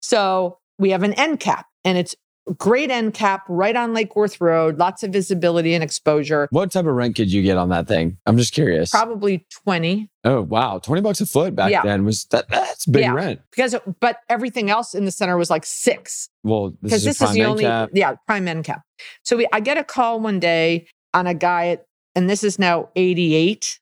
[0.00, 2.14] So we have an end cap and it's
[2.56, 6.48] great end cap right on Lake Worth Road, lots of visibility and exposure.
[6.50, 8.16] What type of rent could you get on that thing?
[8.26, 8.90] I'm just curious.
[8.90, 10.78] Probably 20 Oh, wow.
[10.78, 11.82] 20 bucks a foot back Yeah.
[11.82, 13.12] then was that that's big Yeah.
[13.12, 13.40] rent.
[13.50, 16.28] because, but everything else in the center was like six.
[16.42, 17.90] Well, this because is, a this is the only cap.
[17.92, 18.82] yeah prime end cap.
[19.24, 21.84] So we, I get a call one day on a guy, at,
[22.16, 23.78] and this is now 88,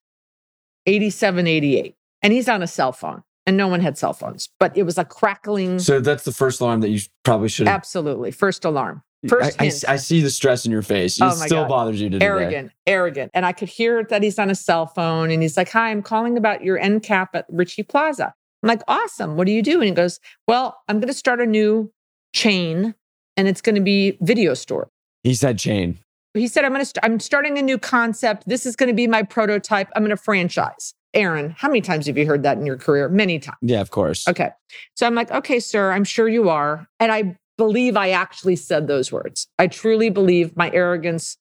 [0.86, 3.22] 87, 88, and he's on a cell phone.
[3.48, 5.78] And no one had cell phones, but it was a crackling.
[5.78, 7.74] So that's the first alarm that you probably should have.
[7.76, 8.30] Absolutely.
[8.30, 9.02] First alarm.
[9.26, 9.94] First I, I.
[9.94, 11.20] I see the stress in your face.
[11.20, 11.68] Oh it Oh still God.
[11.68, 12.26] bothers you to today.
[12.26, 13.30] arrogant, arrogant.
[13.34, 16.02] And I could hear that he's on a cell phone and he's like, Hi, I'm
[16.02, 18.32] calling about your end cap at Ritchie Plaza.
[18.62, 19.36] I'm like, Awesome.
[19.36, 19.76] What do you do?
[19.80, 21.90] And he goes, Well, I'm going to start a new
[22.34, 22.94] chain
[23.36, 24.88] and it's going to be video store.
[25.24, 25.98] He said chain.
[26.34, 28.44] He said, I'm going to, st- I'm starting a new concept.
[28.46, 29.88] This is going to be my prototype.
[29.96, 30.94] I'm going to franchise.
[31.14, 33.08] Aaron, how many times have you heard that in your career?
[33.08, 33.58] Many times.
[33.62, 34.28] Yeah, of course.
[34.28, 34.50] Okay.
[34.94, 36.86] So I'm like, okay, sir, I'm sure you are.
[37.00, 39.48] And I believe I actually said those words.
[39.58, 41.38] I truly believe my arrogance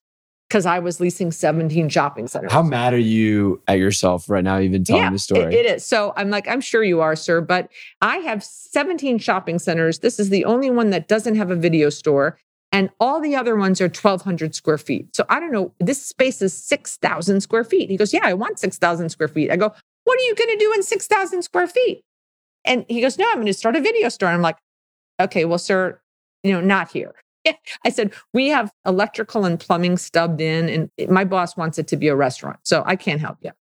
[0.48, 2.52] because I was leasing 17 shopping centers.
[2.52, 5.54] How mad are you at yourself right now, even telling yeah, the story?
[5.54, 5.86] It, it is.
[5.86, 7.70] So I'm like, I'm sure you are, sir, but
[8.02, 10.00] I have 17 shopping centers.
[10.00, 12.40] This is the only one that doesn't have a video store.
[12.72, 15.16] And all the other ones are 1,200 square feet.
[15.16, 17.90] So I don't know, this space is 6,000 square feet.
[17.90, 19.52] He goes, Yeah, I want 6,000 square feet.
[19.52, 22.04] I go, What are you going to do in 6,000 square feet?
[22.66, 24.30] And he goes, No, I'm going to start a video store.
[24.30, 24.58] I'm like,
[25.20, 26.00] Okay, well, sir,
[26.44, 27.16] you know, not here.
[27.86, 31.98] I said, We have electrical and plumbing stubbed in, and my boss wants it to
[31.98, 32.60] be a restaurant.
[32.64, 33.52] So I can't help you.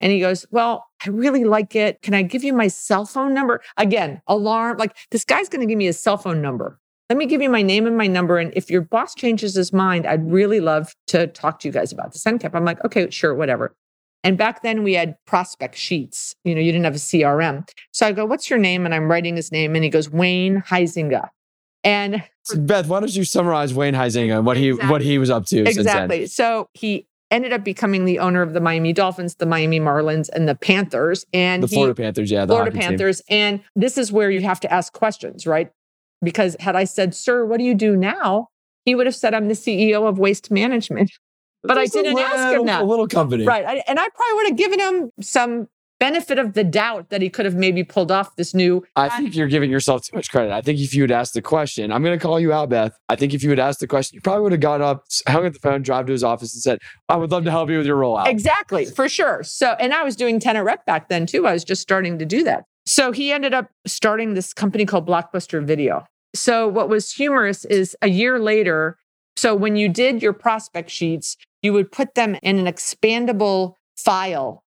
[0.00, 2.02] And he goes, Well, I really like it.
[2.02, 3.62] Can I give you my cell phone number?
[3.76, 4.78] Again, alarm.
[4.78, 6.78] Like this guy's going to give me his cell phone number.
[7.10, 8.38] Let me give you my name and my number.
[8.38, 11.92] And if your boss changes his mind, I'd really love to talk to you guys
[11.92, 12.54] about this NCAP.
[12.54, 13.74] I'm like, okay, sure, whatever.
[14.22, 16.34] And back then we had prospect sheets.
[16.44, 17.68] You know, you didn't have a CRM.
[17.92, 18.86] So I go, What's your name?
[18.86, 19.74] And I'm writing his name.
[19.74, 21.28] And he goes, Wayne Huizenga.
[21.84, 22.24] And
[22.56, 25.66] Beth, why don't you summarize Wayne Huizenga and what he what he was up to
[25.66, 25.80] since then?
[25.80, 26.26] Exactly.
[26.26, 30.48] So he ended up becoming the owner of the Miami Dolphins, the Miami Marlins, and
[30.48, 31.26] the Panthers.
[31.34, 32.88] And The he, Florida Panthers, yeah, the Florida hockey team.
[32.88, 33.22] Panthers.
[33.28, 35.70] And this is where you have to ask questions, right?
[36.22, 38.48] Because had I said, "Sir, what do you do now?"
[38.84, 41.10] He would have said, "I'm the CEO of Waste Management."
[41.62, 42.82] But I didn't ask him that.
[42.82, 43.64] A little company, Right.
[43.64, 45.68] I, and I probably would have given him some
[46.00, 48.82] benefit of the doubt that he could have maybe pulled off this new.
[48.96, 50.52] I think you're giving yourself too much credit.
[50.52, 52.92] I think if you had asked the question, I'm going to call you out, Beth.
[53.08, 55.46] I think if you had asked the question, you probably would have got up, hung
[55.46, 57.78] up the phone, drive to his office, and said, "I would love to help you
[57.78, 59.42] with your rollout." Exactly, for sure.
[59.44, 61.46] So, and I was doing tenant rep back then too.
[61.46, 62.64] I was just starting to do that.
[62.86, 66.04] So he ended up starting this company called Blockbuster Video.
[66.34, 68.98] So what was humorous is a year later,
[69.36, 74.64] so when you did your prospect sheets, you would put them in an expandable file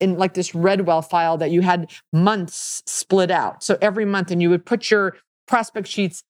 [0.00, 3.64] in like this Redweld file that you had months split out.
[3.64, 5.16] So every month, and you would put your
[5.46, 6.22] prospect sheets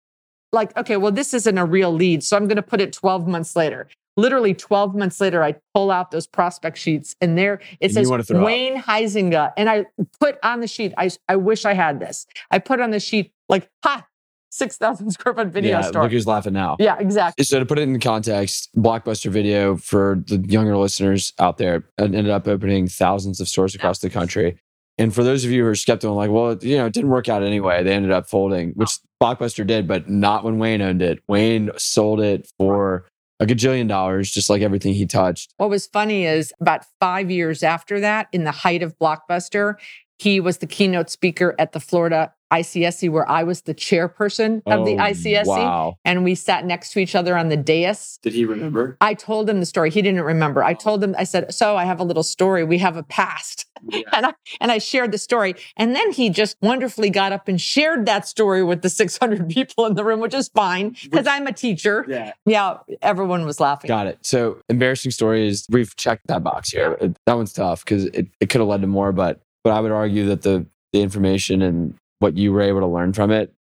[0.53, 2.23] like, okay, well, this isn't a real lead.
[2.23, 3.89] So I'm going to put it 12 months later.
[4.17, 8.11] Literally 12 months later, I pull out those prospect sheets and there it And says
[8.11, 8.47] wanna throw up.
[8.47, 9.53] Wayne Huizenga.
[9.57, 9.87] And I
[10.19, 12.27] put on the sheet, I, I wish I had this.
[12.51, 14.05] I put on the sheet like, ha,
[14.51, 16.03] 6,000 square foot video yeah, store.
[16.03, 16.77] look who's laughing now.
[16.81, 17.45] yeah, exactly.
[17.45, 22.29] So to put it in context, Blockbuster Video for the younger listeners out there ended
[22.29, 24.59] up opening thousands of stores across the country.
[24.99, 27.29] And for those of you who are skeptical, like, well, you know, it didn't work
[27.29, 27.85] out anyway.
[27.85, 31.21] They ended up folding, which Blockbuster did, but not when Wayne owned it.
[31.29, 33.07] Wayne sold it for
[33.41, 35.55] a gajillion dollars, just like everything he touched.
[35.57, 39.75] What was funny is about five years after that, in the height of Blockbuster,
[40.19, 44.85] he was the keynote speaker at the Florida ICSC, where I was the chairperson of
[44.87, 45.47] the Oh, ICSC.
[45.47, 45.99] Wow.
[46.05, 48.19] And we sat next to each other on the dais.
[48.23, 48.97] Did he remember?
[49.01, 49.91] I told him the story.
[49.91, 50.63] He didn't remember.
[50.65, 52.65] I told him, I said, So I have a little story.
[52.65, 53.67] We have a past.
[54.13, 55.55] and, I, and I shared the story.
[55.77, 59.87] And then he just wonderfully got up and shared that story with the 600 people
[59.87, 62.05] in the room, which is fine because I'm a teacher.
[62.09, 62.33] Yeah.
[62.47, 63.89] Yeah, everyone was laughing.
[63.89, 64.19] Got it.
[64.23, 65.67] So embarrassing stories.
[65.71, 66.97] We've checked that box here.
[67.01, 69.81] It- that one's tough because it, it could have led to more, but but I
[69.81, 73.53] would argue that the the information and what you were able to learn from it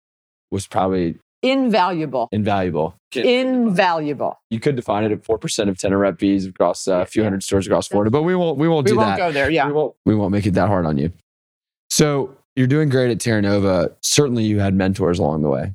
[0.51, 2.29] was probably Invaluable.
[2.33, 2.95] invaluable.
[3.15, 4.39] Invaluable.
[4.51, 7.23] You could define it at four percent of tenant rep fees across uh, a few
[7.23, 9.19] hundred stores across Florida, but we won't we won't do We do won't that.
[9.19, 9.51] go there.
[9.51, 9.67] Yeah.
[9.67, 11.13] We won't we won't make it that hard on you.
[11.91, 13.93] So you're doing great at Terra Nova.
[14.03, 15.75] Certainly, you had mentors along the way.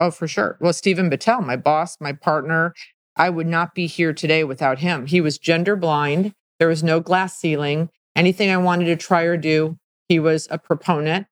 [0.00, 0.56] Oh, for sure.
[0.60, 2.74] Well, Stephen Bittel, my boss, my partner,
[3.16, 5.06] I would not be here today without him.
[5.06, 6.32] He was gender blind.
[6.58, 7.88] There was no glass ceiling.
[8.14, 9.76] Anything I wanted to try or do,
[10.08, 11.26] he was a proponent.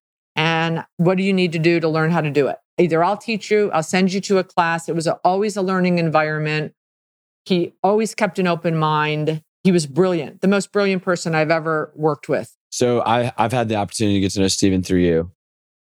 [0.66, 2.58] And what do you need to do to learn how to do it?
[2.78, 4.88] Either I'll teach you, I'll send you to a class.
[4.88, 6.74] It was a, always a learning environment.
[7.44, 9.42] He always kept an open mind.
[9.62, 12.56] He was brilliant, the most brilliant person I've ever worked with.
[12.70, 15.30] So I I've had the opportunity to get to know Stephen through you,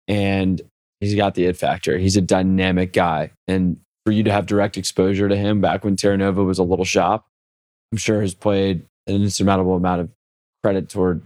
[0.06, 0.62] and
[1.00, 1.98] he's got the it factor.
[1.98, 5.96] He's a dynamic guy, and for you to have direct exposure to him back when
[5.96, 7.26] Terra Nova was a little shop,
[7.92, 10.08] I'm sure has played an insurmountable amount of
[10.62, 11.22] credit toward.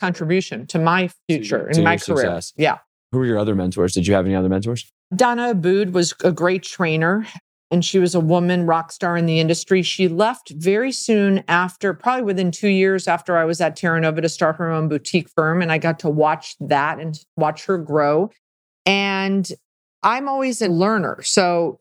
[0.00, 2.18] Contribution to my future to and my career.
[2.18, 2.52] success.
[2.56, 2.78] Yeah.
[3.16, 3.94] Who were your other mentors?
[3.94, 4.92] Did you have any other mentors?
[5.14, 7.26] Donna Abood was a great trainer.
[7.70, 9.80] and she was a woman rock star in the industry.
[9.80, 14.20] She left very soon after, probably within two years after I was at Terra Nova
[14.20, 15.62] to start her own boutique firm.
[15.62, 18.30] And I got to watch that and watch her grow.
[18.84, 19.50] And
[20.02, 21.22] I'm always a learner.
[21.22, 21.78] So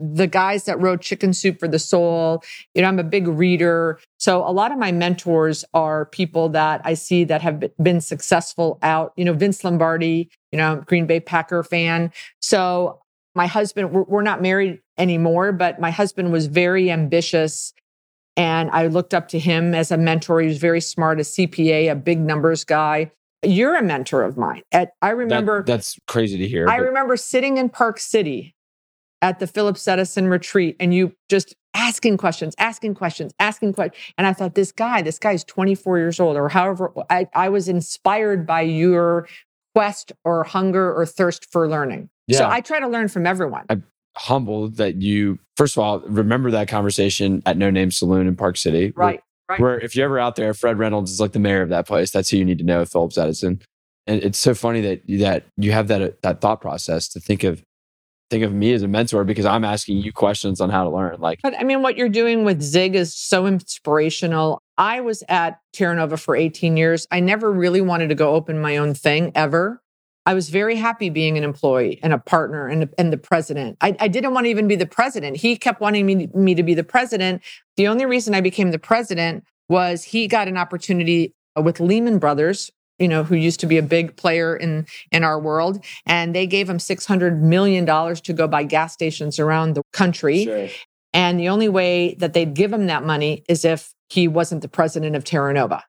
[0.00, 2.42] the guys that wrote Chicken Soup for the Soul,
[2.74, 3.98] you know, I'm a big reader.
[4.18, 8.78] So a lot of my mentors are people that I see that have been successful
[8.82, 12.12] out, you know, Vince Lombardi, you know, Green Bay Packer fan.
[12.40, 13.00] So
[13.34, 17.72] my husband, we're not married anymore, but my husband was very ambitious.
[18.36, 20.40] And I looked up to him as a mentor.
[20.40, 23.10] He was very smart, a CPA, a big numbers guy.
[23.44, 24.62] You're a mentor of mine.
[24.72, 26.68] At, I remember that, that's crazy to hear.
[26.68, 28.54] I remember sitting in Park City
[29.22, 34.02] at the Phillips Edison retreat and you just asking questions, asking questions, asking questions.
[34.16, 37.68] And I thought, this guy, this guy's 24 years old, or however, I, I was
[37.68, 39.28] inspired by your
[39.74, 42.10] quest or hunger or thirst for learning.
[42.26, 42.38] Yeah.
[42.38, 43.64] So I try to learn from everyone.
[43.68, 43.84] I'm
[44.16, 48.56] humbled that you, first of all, remember that conversation at No Name Saloon in Park
[48.56, 48.92] City.
[48.96, 49.22] Right.
[49.46, 49.60] Where, right.
[49.60, 52.10] where if you're ever out there, Fred Reynolds is like the mayor of that place.
[52.10, 53.60] That's who you need to know, Phillips Edison.
[54.06, 57.44] And it's so funny that that you have that uh, that thought process to think
[57.44, 57.62] of
[58.30, 61.20] think of me as a mentor because I'm asking you questions on how to learn.
[61.20, 64.62] Like, but I mean, what you're doing with Zig is so inspirational.
[64.76, 67.06] I was at Terra Nova for 18 years.
[67.10, 69.82] I never really wanted to go open my own thing ever.
[70.26, 73.78] I was very happy being an employee and a partner and, and the president.
[73.80, 75.38] I, I didn't want to even be the president.
[75.38, 77.42] He kept wanting me, me to be the president.
[77.78, 82.70] The only reason I became the president was he got an opportunity with Lehman Brothers,
[82.98, 86.46] you know, who used to be a big player in in our world, and they
[86.46, 90.44] gave him six hundred million dollars to go buy gas stations around the country.
[90.44, 90.68] Sure.
[91.12, 94.68] And the only way that they'd give him that money is if he wasn't the
[94.68, 95.82] president of Terra Nova.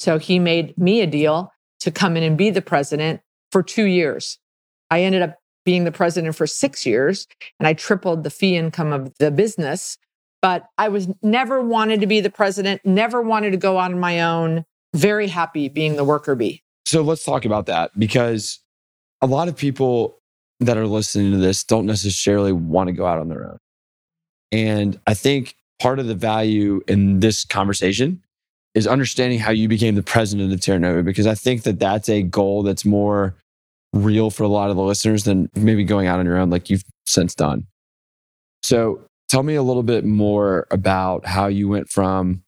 [0.00, 3.20] So he made me a deal to come in and be the president
[3.52, 4.38] for two years.
[4.90, 7.26] I ended up being the president for six years
[7.58, 9.96] and I tripled the fee income of the business.
[10.42, 14.20] But I was never wanted to be the president, never wanted to go on my
[14.20, 14.66] own.
[14.94, 16.62] Very happy being the worker bee.
[16.86, 18.60] So let's talk about that because
[19.20, 20.18] a lot of people
[20.60, 23.58] that are listening to this don't necessarily want to go out on their own.
[24.52, 28.22] And I think part of the value in this conversation
[28.74, 32.08] is understanding how you became the president of Terra Nova because I think that that's
[32.08, 33.36] a goal that's more
[33.92, 36.70] real for a lot of the listeners than maybe going out on your own like
[36.70, 37.66] you've since done.
[38.62, 42.43] So tell me a little bit more about how you went from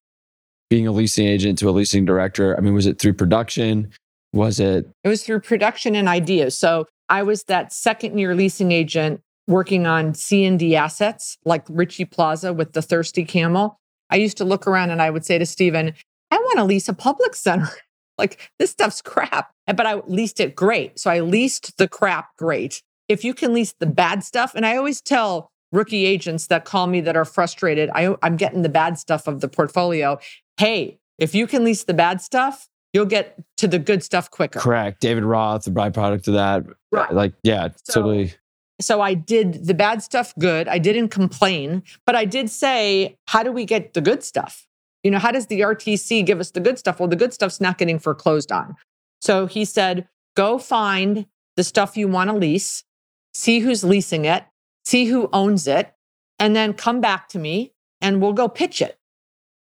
[0.71, 2.57] being a leasing agent to a leasing director.
[2.57, 3.93] I mean, was it through production?
[4.33, 4.89] Was it?
[5.05, 6.59] It was through production and ideas.
[6.59, 12.53] So I was that second year leasing agent working on C&D assets like Ritchie Plaza
[12.53, 13.79] with the Thirsty Camel.
[14.11, 15.95] I used to look around and I would say to Stephen,
[16.31, 17.69] I want to lease a public center.
[18.19, 19.53] like this stuff's crap.
[19.67, 20.99] But I leased it great.
[20.99, 22.83] So I leased the crap great.
[23.09, 26.87] If you can lease the bad stuff, and I always tell rookie agents that call
[26.87, 30.19] me that are frustrated, I, I'm getting the bad stuff of the portfolio.
[30.59, 34.59] Hey, if you can lease the bad stuff, you'll get to the good stuff quicker.
[34.59, 35.01] Correct.
[35.01, 36.65] David Roth, the byproduct of that.
[36.91, 37.13] Right.
[37.13, 38.35] Like, yeah, so, totally.
[38.81, 40.69] So I did the bad stuff good.
[40.69, 44.67] I didn't complain, but I did say, how do we get the good stuff?
[45.03, 47.01] You know, how does the RTC give us the good stuff?
[47.01, 48.75] Well, the good stuff's not getting foreclosed on.
[49.21, 51.27] So he said, go find
[51.57, 52.85] the stuff you want to lease,
[53.33, 54.45] see who's leasing it,
[54.85, 55.95] see who owns it,
[56.39, 58.99] and then come back to me and we'll go pitch it.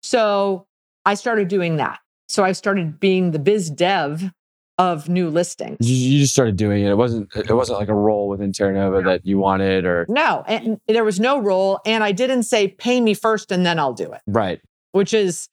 [0.03, 0.67] So
[1.05, 1.99] I started doing that.
[2.29, 4.31] So I started being the biz dev
[4.77, 5.77] of new listings.
[5.81, 6.89] You just started doing it.
[6.89, 9.09] It wasn't it wasn't like a role within Terra Nova no.
[9.09, 13.01] that you wanted or No, and there was no role and I didn't say pay
[13.01, 14.21] me first and then I'll do it.
[14.25, 15.49] Right which is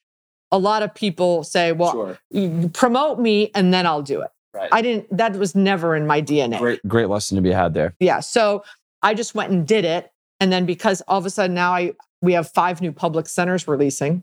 [0.51, 2.71] a lot of people say, well, sure.
[2.73, 4.31] promote me and then I'll do it.
[4.55, 4.69] Right.
[4.73, 6.59] I didn't, that was never in my DNA.
[6.59, 7.95] Great, great lesson to be had there.
[8.01, 8.21] Yeah.
[8.21, 8.65] So
[9.03, 10.11] I just went and did it.
[10.41, 11.93] And then because all of a sudden now I,
[12.23, 14.23] we have five new public centers releasing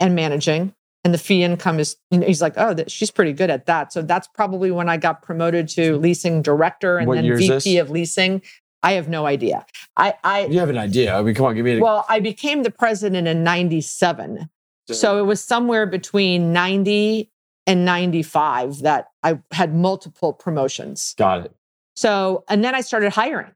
[0.00, 0.74] and managing.
[1.04, 3.66] And the fee income is you know, he's like oh that, she's pretty good at
[3.66, 3.92] that.
[3.92, 7.90] So that's probably when i got promoted to leasing director and what then vp of
[7.90, 8.42] leasing.
[8.82, 9.64] I have no idea.
[9.96, 11.14] I i you have an idea.
[11.14, 14.50] I mean come on give me a- well i became the president in 97
[14.92, 17.30] so it was somewhere between 90
[17.66, 21.14] and 95 that I had multiple promotions.
[21.16, 21.54] Got it.
[21.96, 23.52] So, and then I started hiring.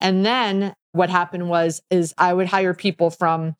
[0.00, 3.54] And then what happened was is I would hire people from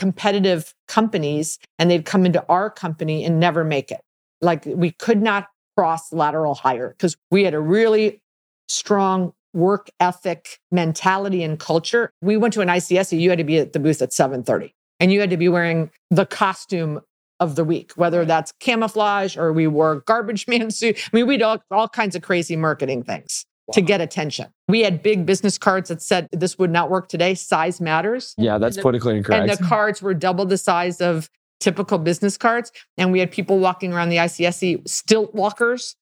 [0.00, 4.00] competitive companies and they'd come into our company and never make it.
[4.40, 8.22] Like we could not cross lateral hire because we had a really
[8.66, 12.10] strong work ethic mentality and culture.
[12.22, 15.12] We went to an ICSC, you had to be at the booth at 7:30 and
[15.12, 17.02] you had to be wearing the costume
[17.38, 20.98] of the week, whether that's camouflage or we wore garbage man suit.
[20.98, 23.44] I mean, we did all, all kinds of crazy marketing things.
[23.72, 24.46] To get attention.
[24.68, 27.34] We had big business cards that said this would not work today.
[27.34, 28.34] Size matters.
[28.36, 29.48] Yeah, that's the- politically incorrect.
[29.48, 31.28] And the cards were double the size of
[31.60, 32.72] typical business cards.
[32.96, 35.96] And we had people walking around the ICSC, stilt walkers,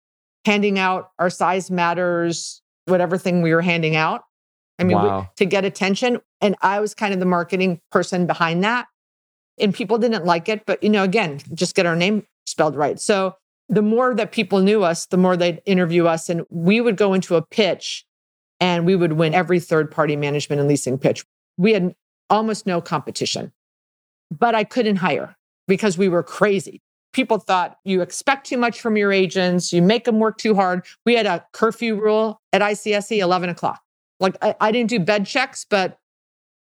[0.45, 4.23] handing out our size matters, whatever thing we were handing out.
[4.79, 6.21] I mean, we- to get attention.
[6.41, 8.87] And I was kind of the marketing person behind that.
[9.61, 10.65] And people didn't like it.
[10.67, 13.01] But, you know, again, just get our name spelled right.
[13.01, 13.35] So
[13.69, 16.29] the more that people knew us, the more they'd interview us.
[16.29, 18.05] And we would go into a pitch
[18.61, 21.25] and we would win every third party management and leasing pitch.
[21.57, 21.95] We had
[22.31, 23.53] almost no competition,
[24.31, 26.81] but I couldn't hire because we were crazy.
[27.13, 30.85] People thought you expect too much from your agents, you make them work too hard.
[31.05, 33.81] We had a curfew rule at ICSC, 11 o'clock.
[34.21, 35.99] Like I, I didn't do bed checks, but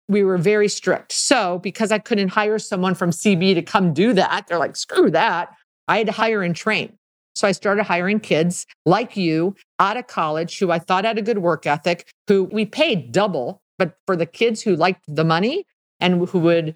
[0.07, 1.11] we were very strict.
[1.11, 5.11] So because I couldn't hire someone from CB to come do that, they're like, screw
[5.11, 5.55] that.
[5.89, 6.93] I had to hire and train.
[7.35, 11.21] So I started hiring kids like you out of college who I thought had a
[11.21, 15.65] good work ethic, who we paid double, but for the kids who liked the money
[15.99, 16.75] and who would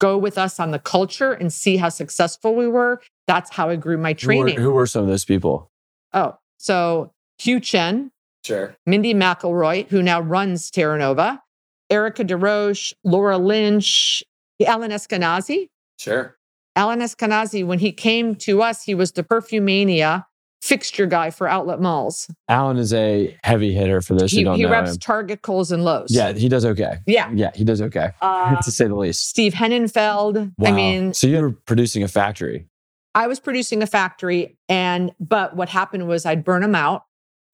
[0.00, 3.76] go with us on the culture and see how successful we were, that's how I
[3.76, 4.56] grew my Who were, training.
[4.58, 5.70] who were some of those people?
[6.12, 8.10] Oh, so Hugh Chen,
[8.44, 8.74] Sure.
[8.86, 11.42] Mindy McElroy, who now runs Terra Nova,
[11.90, 14.24] Erica DeRoche, Laura Lynch,
[14.64, 15.68] Ellen Eskenazi.
[15.98, 16.36] Sure.
[16.76, 20.24] Alan Eskenazi, when he came to us, he was the Perfumania
[20.62, 22.30] fixture guy for outlet malls.
[22.48, 24.30] Alan is a heavy hitter for this.
[24.30, 24.98] He, he reps him.
[24.98, 26.14] Target, Kohl's, and Lowe's.
[26.14, 26.98] Yeah, he does okay.
[27.06, 27.30] Yeah.
[27.32, 29.28] Yeah, he does okay, Uh, to say the least.
[29.28, 30.52] Steve Hennenfeld.
[30.58, 30.68] Wow.
[30.68, 32.66] I mean, so you were producing a factory.
[33.14, 37.04] I was producing a factory, and but what happened was I'd burn them out,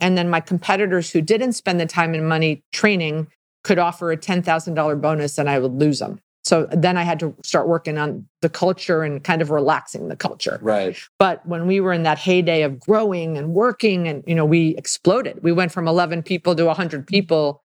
[0.00, 3.28] and then my competitors who didn't spend the time and money training
[3.64, 6.20] could offer a ten thousand dollar bonus, and I would lose them.
[6.46, 10.16] So then I had to start working on the culture and kind of relaxing the
[10.16, 10.58] culture.
[10.62, 10.96] Right.
[11.18, 14.76] But when we were in that heyday of growing and working, and you know, we
[14.76, 15.42] exploded.
[15.42, 17.62] We went from eleven people to hundred people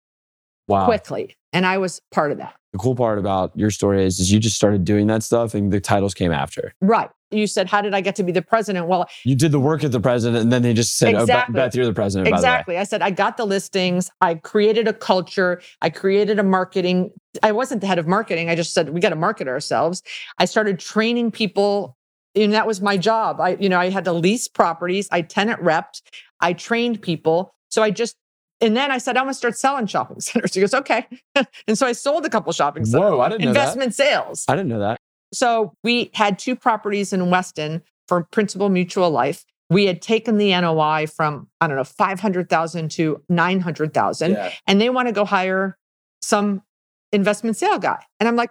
[0.67, 0.85] Wow.
[0.85, 2.55] quickly, and I was part of that.
[2.73, 5.73] The cool part about your story is, is you just started doing that stuff and
[5.73, 6.73] the titles came after.
[6.81, 7.09] Right.
[7.31, 9.83] You said, "How did I get to be the president?" Well, You did the work
[9.83, 11.53] at the president and then they just said, oh, Exactly.
[11.53, 12.25] oh, Beth, you're the president.
[12.25, 12.77] by the way." Exactly.
[12.77, 14.09] I said, I got the listings.
[14.21, 15.61] I created a culture.
[15.81, 17.11] I created a marketing.
[17.43, 18.49] I wasn't the head of marketing.
[18.49, 20.01] I just said, we got to market ourselves.
[20.39, 21.95] I started training people.
[22.35, 23.41] And that was my job.
[23.41, 25.07] I, you know, I had to lease properties.
[25.11, 26.01] I tenant repped.
[26.41, 27.53] I trained people.
[27.69, 28.15] So I just,
[28.61, 30.53] and then I said, I'm going to start selling shopping centers.
[30.53, 31.07] He goes, okay.
[31.67, 33.09] and so I sold a couple shopping centers.
[33.11, 33.59] Whoa, I didn't know that.
[33.59, 34.45] Investment sales.
[34.47, 34.99] I didn't know that.
[35.33, 39.45] So we had two properties in Weston for Principal Mutual Life.
[39.69, 44.51] We had taken the NOI from, I don't know, 500,000 to 900,000 Yeah.
[44.65, 45.77] and they want to go hire
[46.21, 46.63] some
[47.11, 48.03] investment sale guy.
[48.19, 48.49] And I'm like,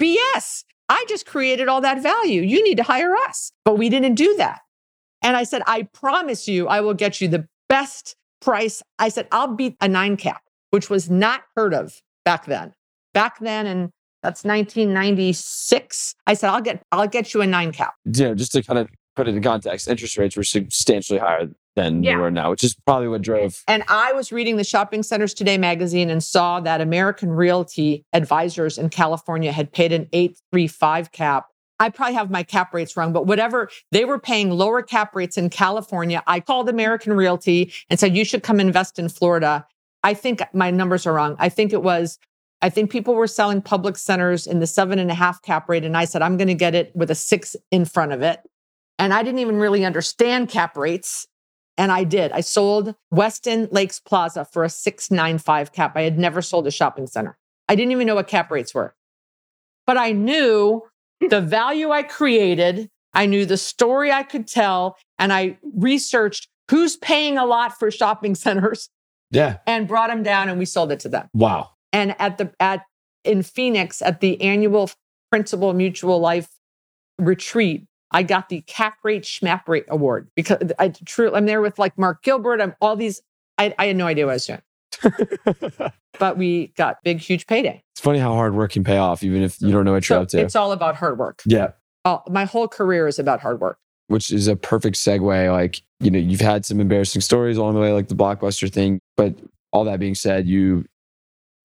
[0.00, 0.64] BS.
[0.88, 2.42] I just created all that value.
[2.42, 3.52] You need to hire us.
[3.64, 4.60] But we didn't do that.
[5.22, 8.82] And I said, I promise you, I will get you the best price.
[8.98, 12.74] I said, I'll beat a nine cap, which was not heard of back then.
[13.14, 13.90] Back then, and
[14.24, 16.14] that's 1996.
[16.26, 17.94] I said, I'll get, I'll get you a nine cap.
[18.04, 21.48] You know, just to kind of put it in context, interest rates were substantially higher
[21.76, 22.16] than Yeah.
[22.16, 23.62] they are now, which is probably what drove.
[23.68, 28.78] And I was reading the Shopping Centers Today magazine and saw that American Realty Advisors
[28.78, 31.46] in California had paid an 835 cap.
[31.80, 35.36] I probably have my cap rates wrong, but whatever, they were paying lower cap rates
[35.36, 36.22] in California.
[36.26, 39.66] I called American Realty and said, you should come invest in Florida.
[40.04, 41.34] I think my numbers are wrong.
[41.40, 42.18] I think it was,
[42.64, 45.84] I think people were selling public centers in the seven and a half cap rate.
[45.84, 48.40] And I said, I'm going to get it with a six in front of it.
[48.98, 51.26] And I didn't even really understand cap rates.
[51.76, 52.32] And I did.
[52.32, 55.94] I sold Weston Lakes Plaza for a 695 cap.
[55.94, 57.36] I had never sold a shopping center.
[57.68, 58.94] I didn't even know what cap rates were.
[59.86, 60.84] But I knew
[61.28, 62.88] the value I created.
[63.12, 64.96] I knew the story I could tell.
[65.18, 68.88] And I researched who's paying a lot for shopping centers
[69.30, 69.58] Yeah.
[69.66, 71.28] and brought them down and we sold it to them.
[71.34, 71.72] Wow.
[71.94, 72.82] And at the at
[73.24, 74.90] in Phoenix at the annual
[75.30, 76.48] Principal Mutual Life
[77.18, 81.78] retreat, I got the cap rate schmap rate award because I true I'm there with
[81.78, 82.60] like Mark Gilbert.
[82.60, 83.22] I'm all these.
[83.56, 87.82] I, I had no idea what I was doing, but we got big, huge payday.
[87.94, 90.18] It's funny how hard work can pay off, even if you don't know what you're
[90.18, 90.40] So up to.
[90.40, 91.42] it's all about hard work.
[91.46, 91.70] yeah.
[92.04, 93.78] All, my whole career is about hard work.
[94.08, 95.52] Which is a perfect segue.
[95.52, 99.00] Like, you know, you've had some embarrassing stories along the way, like the blockbuster thing.
[99.16, 99.34] But
[99.72, 100.84] all that being said, you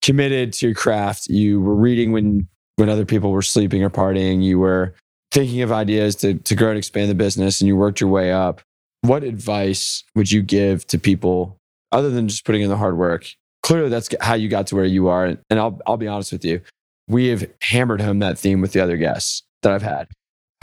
[0.02, 1.28] committed to your craft.
[1.28, 2.48] You were reading when
[2.78, 4.44] when other people were sleeping or partying.
[4.44, 4.96] You were
[5.32, 8.32] thinking of ideas to to grow and expand the business and you worked your way
[8.32, 8.62] up.
[9.02, 11.58] What advice would you give to people
[11.92, 13.28] other than just putting in the hard work?
[13.64, 15.26] Clearly that's how you got to where you are.
[15.26, 16.62] And I'll I'll be honest with you.
[17.08, 20.08] We have hammered home that theme with the other guests that I've had.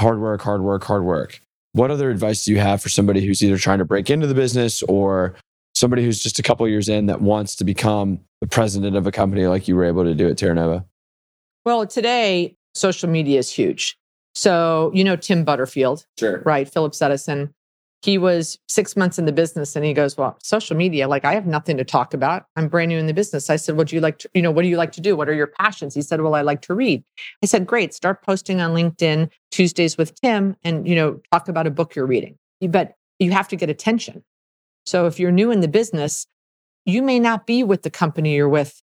[0.00, 1.40] Hard work, hard work, hard work.
[1.72, 4.34] What other advice do you have for somebody who's either trying to break into the
[4.34, 5.34] business or
[5.76, 9.12] somebody who's just a couple years in that wants to become the president of a
[9.12, 10.84] company like you were able to do at Terra Nova?
[11.66, 13.98] Well, today, social media is huge.
[14.34, 16.42] So, you know, Tim Butterfield, Sure.
[16.44, 16.68] right?
[16.68, 17.52] Phillips Edison.
[18.02, 21.32] He was six months in the business and he goes, Well, social media, like I
[21.34, 22.44] have nothing to talk about.
[22.54, 23.50] I'm brand new in the business.
[23.50, 25.16] I said, What do you like to, you know, what do you like to do?
[25.16, 25.94] What are your passions?
[25.94, 27.02] He said, Well, I like to read.
[27.42, 31.66] I said, Great, start posting on LinkedIn Tuesdays with Tim and, you know, talk about
[31.66, 32.36] a book you're reading.
[32.60, 34.22] But you have to get attention.
[34.86, 36.26] So if you're new in the business,
[36.84, 38.80] you may not be with the company you're with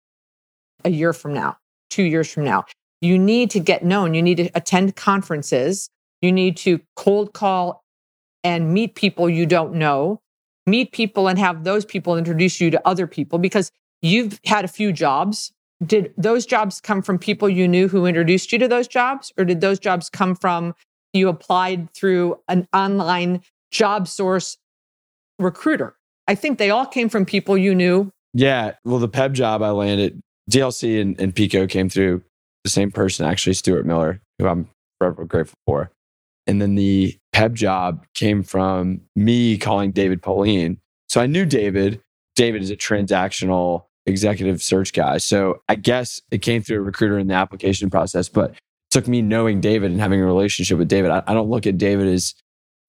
[0.86, 1.58] a year from now,
[1.90, 2.66] two years from now.
[3.02, 4.14] You need to get known.
[4.14, 5.90] You need to attend conferences.
[6.22, 7.84] You need to cold call
[8.44, 10.22] and meet people you don't know,
[10.66, 13.72] meet people and have those people introduce you to other people because
[14.02, 15.52] you've had a few jobs.
[15.86, 19.32] Did those jobs come from people you knew who introduced you to those jobs?
[19.38, 20.76] Or did those jobs come from
[21.14, 23.42] you applied through an online
[23.72, 24.58] job source
[25.40, 25.96] recruiter?
[26.28, 28.12] I think they all came from people you knew.
[28.34, 28.74] Yeah.
[28.84, 30.22] Well, the PEB job I landed,
[30.52, 32.24] DLC and, and Pico came through
[32.64, 34.68] the same person, actually, Stuart Miller, who I'm
[35.00, 35.92] forever grateful for.
[36.46, 40.80] And then the PEB job came from me calling David Pauline.
[41.10, 42.02] So I knew David.
[42.36, 45.18] David is a transactional executive search guy.
[45.18, 48.54] So I guess it came through a recruiter in the application process, but
[48.90, 51.12] took me knowing David and having a relationship with David.
[51.12, 52.34] I, I don't look at David as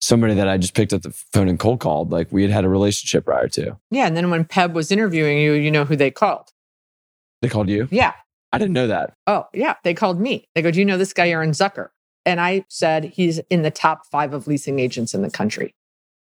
[0.00, 2.10] somebody that I just picked up the phone and cold called.
[2.10, 3.78] Like we had had a relationship prior to.
[3.90, 4.06] Yeah.
[4.06, 6.52] And then when PEB was interviewing you, you know who they called.
[7.42, 7.88] They called you?
[7.90, 8.14] Yeah.
[8.52, 9.14] I didn't know that.
[9.26, 9.74] Oh, yeah.
[9.84, 10.48] They called me.
[10.54, 11.88] They go, Do you know this guy, Aaron Zucker?
[12.24, 15.74] And I said, He's in the top five of leasing agents in the country.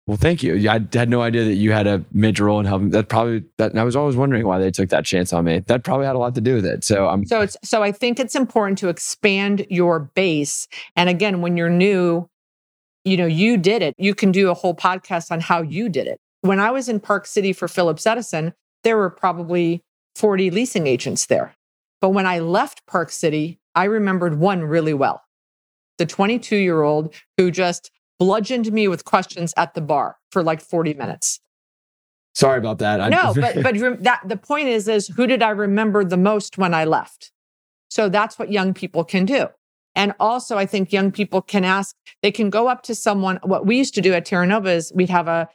[0.07, 0.69] Well, thank you.
[0.69, 2.91] I had no idea that you had a major role in helping.
[2.91, 3.71] That probably that.
[3.71, 5.59] And I was always wondering why they took that chance on me.
[5.67, 6.85] That probably had a lot to do with it.
[6.85, 7.25] So I'm.
[7.25, 10.69] So it's so I think it's important to expand your base.
[10.95, 12.29] And again, when you're new,
[13.05, 13.95] you know, you did it.
[13.97, 16.19] You can do a whole podcast on how you did it.
[16.41, 19.83] When I was in Park City for Phillips Edison, there were probably
[20.15, 21.53] 40 leasing agents there.
[22.01, 25.23] But when I left Park City, I remembered one really well.
[25.97, 30.61] The 22 year old who just bludgeoned me with questions at the bar for like
[30.61, 31.39] 40 minutes.
[32.35, 33.01] Sorry about that.
[33.01, 36.57] I- No, but but that the point is is who did I remember the most
[36.57, 37.31] when I left?
[37.89, 39.47] So that's what young people can do.
[39.97, 43.39] And also, I think young people can ask, they can go up to someone.
[43.41, 45.49] What we used to do at Terra Nova is we'd have a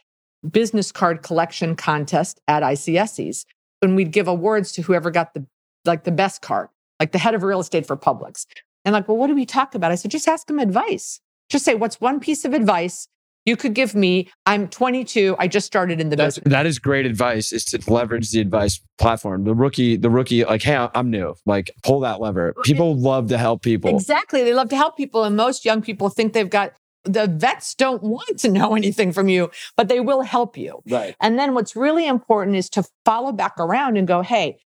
[0.51, 3.45] business card collection contest at ICSCs,
[3.81, 5.45] and we'd give awards to whoever got the
[5.85, 6.67] like the best card,
[6.99, 8.45] like the head of real estate for Publix.
[8.83, 9.93] And like, well, what do we talk about?
[9.93, 11.21] I said, just ask them advice.
[11.49, 13.07] Just say, what's one piece of advice
[13.45, 14.29] you could give me?
[14.45, 15.35] I'm 22.
[15.37, 16.51] I just started in the That's, business.
[16.51, 17.51] that is great advice.
[17.51, 19.43] Is to leverage the advice platform.
[19.43, 21.35] The rookie, the rookie, like, hey, I'm new.
[21.45, 22.53] Like, pull that lever.
[22.63, 23.93] People love to help people.
[23.93, 24.43] Exactly.
[24.43, 25.23] They love to help people.
[25.23, 26.73] And most young people think they've got
[27.03, 30.81] the vets don't want to know anything from you, but they will help you.
[30.89, 31.15] Right.
[31.19, 34.57] And then what's really important is to follow back around and go, hey,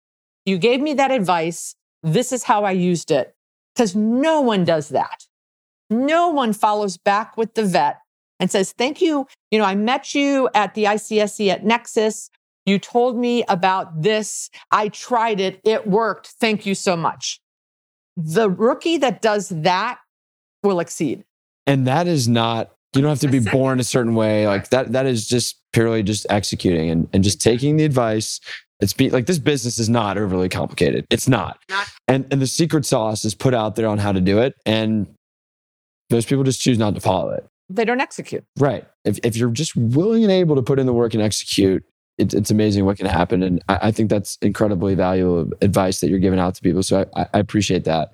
[0.45, 1.75] you gave me that advice.
[2.03, 3.33] This is how I used it.
[3.75, 5.25] Because no one does that.
[5.89, 7.97] No one follows back with the vet
[8.39, 9.27] and says, thank you.
[9.51, 12.29] You know, I met you at the ICSC at Nexus.
[12.65, 14.49] You told me about this.
[14.71, 15.59] I tried it.
[15.63, 16.27] It worked.
[16.39, 17.39] Thank you so much.
[18.17, 19.99] The rookie that does that
[20.63, 21.23] will exceed.
[21.65, 22.71] And that is not.
[22.93, 24.47] You don't have to be born a certain way.
[24.47, 24.91] Like that.
[24.91, 28.39] That is just purely just executing and, and just taking the advice.
[28.79, 31.05] It's be like this business is not overly complicated.
[31.09, 31.59] It's not.
[31.69, 34.55] Not- And and the secret sauce is put out there on how to do it.
[34.65, 35.07] And
[36.11, 37.45] most people just choose not to follow it.
[37.69, 38.43] They don't execute.
[38.57, 38.87] Right.
[39.03, 41.83] If, if you're just willing and able to put in the work and execute,
[42.17, 43.43] it, it's amazing what can happen.
[43.43, 46.83] And I, I think that's incredibly valuable advice that you're giving out to people.
[46.83, 48.13] So I, I appreciate that.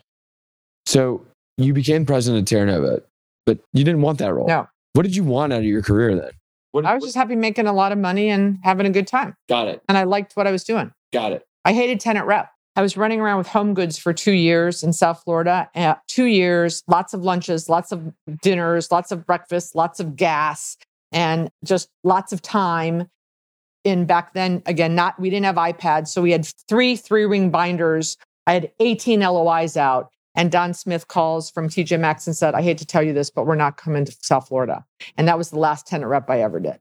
[0.86, 1.26] So
[1.58, 3.04] you became president of Terra Nova,
[3.46, 4.48] but you didn't want that role.
[4.48, 4.68] No.
[4.94, 6.32] What did you want out of your career then?
[6.72, 9.36] What, I was just happy making a lot of money and having a good time.
[9.48, 9.82] got it.
[9.88, 10.92] And I liked what I was doing.
[11.12, 11.46] Got it.
[11.64, 12.50] I hated tenant rep.
[12.76, 15.70] I was running around with home goods for two years in South Florida.
[15.76, 20.78] Uh, two years, lots of lunches, lots of dinners, lots of breakfast, lots of gas,
[21.12, 23.10] and just lots of time.
[23.84, 27.50] In back then, again, not we didn't have iPads, so we had three three ring
[27.50, 28.18] binders.
[28.48, 32.62] I had 18 LOIs out, and Don Smith calls from TJ Maxx and said, "I
[32.62, 34.86] hate to tell you this, but we're not coming to South Florida."
[35.18, 36.80] And that was the last tenant rep I ever did.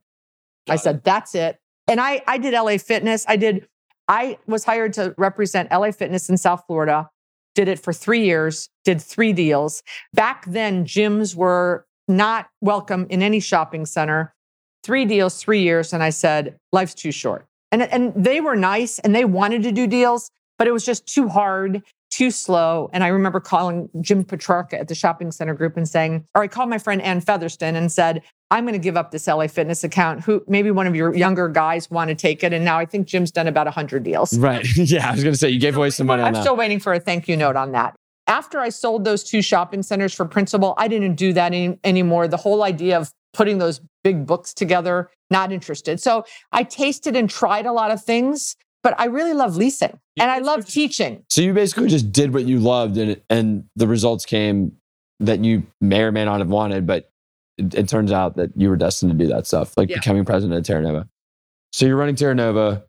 [0.69, 3.25] I Got said, "That's it." And I I did LA Fitness.
[3.27, 3.67] I did
[4.07, 7.09] I was hired to represent LA Fitness in South Florida,
[7.55, 9.83] did it for three years, did three deals.
[10.13, 14.33] Back then, gyms were not welcome in any shopping center.
[14.83, 15.93] Three deals, three years.
[15.93, 17.45] And I said, life's too short.
[17.71, 21.07] And, and they were nice and they wanted to do deals, but it was just
[21.07, 21.81] too hard
[22.13, 22.91] too slow.
[22.93, 26.47] And I remember calling Jim Petrarca at the shopping center group and saying, or I
[26.47, 29.83] called my friend Ann Featherston and said, I'm going to give up this LA Fitness
[29.83, 30.23] account.
[30.23, 32.53] Who maybe one of your younger guys want to take it.
[32.53, 34.37] And now I think Jim's done about 100 deals.
[34.37, 34.63] Right.
[34.75, 35.09] yeah.
[35.09, 36.41] I was going to say, you gave away some money I'm that.
[36.41, 37.95] still waiting for a thank you note on that.
[38.27, 42.27] After I sold those two shopping centers for principal, I didn't do that any, anymore.
[42.27, 45.99] The whole idea of putting those big books together, not interested.
[45.99, 50.29] So I tasted and tried a lot of things, but I really love leasing and
[50.29, 51.23] I love teaching.
[51.29, 54.73] So you basically just did what you loved and and the results came
[55.19, 57.09] that you may or may not have wanted, but
[57.57, 59.97] it, it turns out that you were destined to do that stuff, like Yeah.
[59.97, 61.07] becoming president of Terra Nova.
[61.71, 62.83] So you're running Terra Nova.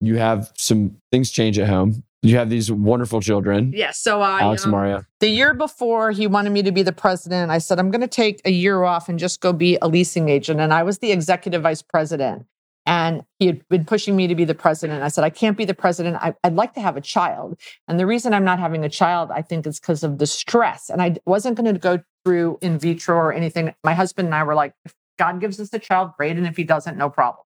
[0.00, 2.02] You have some things change at home.
[2.22, 3.98] You have these wonderful children, Yes.
[3.98, 5.04] So I, Alex and um, Mario.
[5.20, 8.06] the year before he wanted me to be the president, I said, I'm going to
[8.08, 10.60] take a year off and just go be a leasing agent.
[10.60, 12.44] And I was the executive vice president.
[12.90, 15.04] And he had been pushing me to be the president.
[15.04, 16.16] I said, I can't be the president.
[16.16, 17.56] I, I'd like to have a child.
[17.86, 20.90] And the reason I'm not having a child, I think, is because of the stress.
[20.90, 23.72] And I wasn't going to go through in vitro or anything.
[23.84, 26.36] My husband and I were like, if God gives us a child, great.
[26.36, 27.44] And if he doesn't, no problem.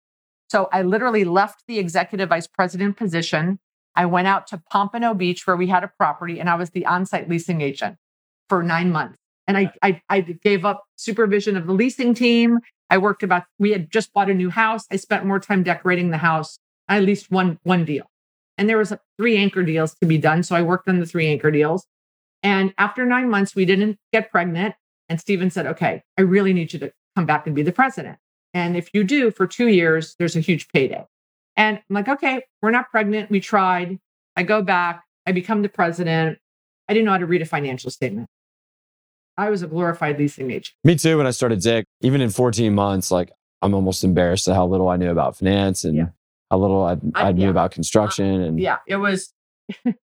[0.48, 3.58] So I literally left the executive vice president position.
[3.94, 6.86] I went out to Pompano Beach where we had a property and I was the
[6.86, 7.98] on-site leasing agent
[8.48, 9.18] for nine months.
[9.46, 12.58] And I, I, I gave up supervision of the leasing team.
[12.90, 14.86] I worked about, we had just bought a new house.
[14.90, 16.58] I spent more time decorating the house.
[16.88, 18.10] I leased one, one deal.
[18.58, 20.42] And there was three anchor deals to be done.
[20.42, 21.86] So I worked on the three anchor deals.
[22.42, 24.74] And after nine months, we didn't get pregnant.
[25.08, 28.18] And Steven said, okay, I really need you to come back and be the president.
[28.54, 31.04] And if you do for two years, there's a huge payday.
[31.56, 33.30] And I'm like, okay, we're not pregnant.
[33.30, 33.98] We tried.
[34.36, 35.04] I go back.
[35.26, 36.38] I become the president.
[36.88, 38.28] I didn't know how to read a financial statement.
[39.38, 40.72] I was a glorified leasing agent.
[40.84, 41.18] Me too.
[41.18, 43.30] When I started Dick, even in 14 months, like
[43.62, 46.06] I'm almost embarrassed at how little I knew about finance and Yeah.
[46.50, 47.50] how little I, I, I- knew yeah.
[47.50, 48.34] about construction.
[48.36, 48.44] Uh-huh.
[48.48, 49.32] And Yeah, it was
[49.84, 49.94] a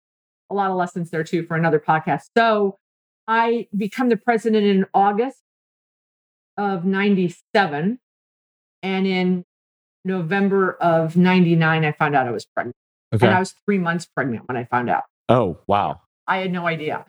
[0.51, 2.23] lot of lessons there too for another podcast.
[2.37, 2.77] So
[3.27, 5.39] I become the president in August
[6.57, 7.99] of 97.
[8.83, 9.45] And in
[10.05, 12.75] November of 99, I found out I was pregnant.
[13.15, 13.25] okay.
[13.27, 15.03] And I was three months pregnant when I found out.
[15.29, 16.01] oh, wow.
[16.27, 17.05] I had no idea.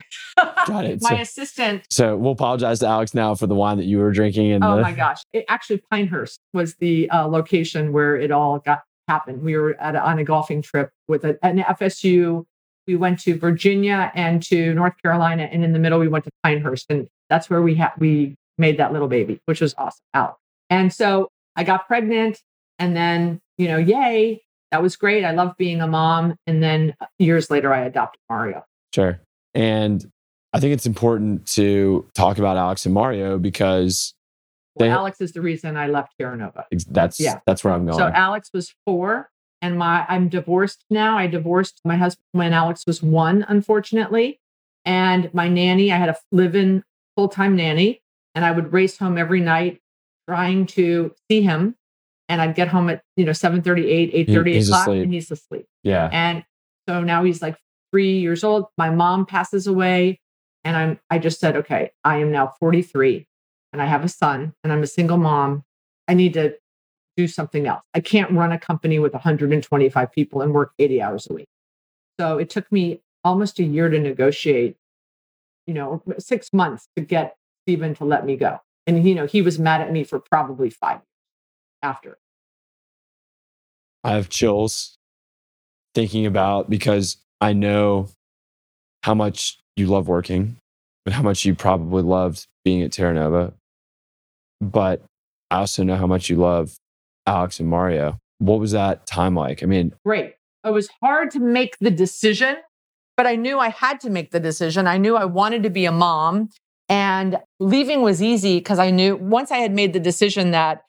[0.66, 0.98] Got it.
[1.02, 4.10] My So- assistant So we'll apologize to Alex now for the wine that you were
[4.12, 4.52] drinking.
[4.52, 5.22] And Oh the, my gosh!
[5.32, 9.42] It actually Pinehurst was the uh, location where it all got happened.
[9.42, 12.44] We were at a, on a golfing trip with a, an FSU.
[12.86, 16.30] We went to Virginia and to North Carolina, and in the middle we went to
[16.42, 20.00] Pinehurst, and that's where we had we made that little baby, which was awesome.
[20.12, 20.36] Out.
[20.70, 22.40] And so I got pregnant,
[22.78, 24.42] and then you know, yay,
[24.72, 25.24] that was great.
[25.24, 26.34] I love being a mom.
[26.46, 28.64] And then years later, I adopted Mario.
[28.94, 29.20] Sure.
[29.54, 30.04] And
[30.52, 34.14] I think it's important to talk about Alex and Mario because
[34.76, 36.66] Well, They- Alex is the reason I left Terra Nova.
[36.88, 37.40] that's Yeah.
[37.46, 37.98] that's where I'm going.
[37.98, 39.30] So Alex was four,
[39.62, 41.16] and my I'm divorced now.
[41.16, 44.40] I divorced my husband when Alex was one, unfortunately.
[44.84, 46.82] And my nanny, I had a live-in
[47.16, 48.02] full-time nanny,
[48.34, 49.80] and I would race home every night
[50.28, 51.76] trying to see him.
[52.28, 55.04] And I'd get home at you know 7:30, 8, 8 30 o'clock, asleep.
[55.04, 55.66] and he's asleep.
[55.84, 56.08] yeah.
[56.12, 56.44] And
[56.88, 57.56] so now he's like
[57.94, 58.66] three years old.
[58.76, 60.18] My mom passes away,
[60.64, 63.24] and I'm I just said, okay, I am now 43,
[63.72, 65.62] and I have a son, and I'm a single mom.
[66.08, 66.56] I need to
[67.16, 67.84] do something else.
[67.94, 71.46] I can't run a company with 125 people and work 80 hours a week.
[72.18, 74.76] So it took me almost a year to negotiate,
[75.68, 78.58] you know, six months to get Stephen to let me go.
[78.88, 80.98] And you know, he was mad at me for probably five
[81.80, 82.18] after.
[84.02, 84.98] I have chills
[85.94, 88.08] thinking about because I know
[89.02, 90.56] how much you love working
[91.04, 93.52] and how much you probably loved being at Terra Nova.
[94.60, 95.02] But
[95.50, 96.76] I also know how much you love
[97.26, 98.18] Alex and Mario.
[98.38, 99.62] What was that time like?
[99.62, 100.34] I mean, great.
[100.64, 102.56] It was hard to make the decision,
[103.16, 104.86] but I knew I had to make the decision.
[104.86, 106.48] I knew I wanted to be a mom,
[106.88, 110.82] and leaving was easy because I knew once I had made the decision that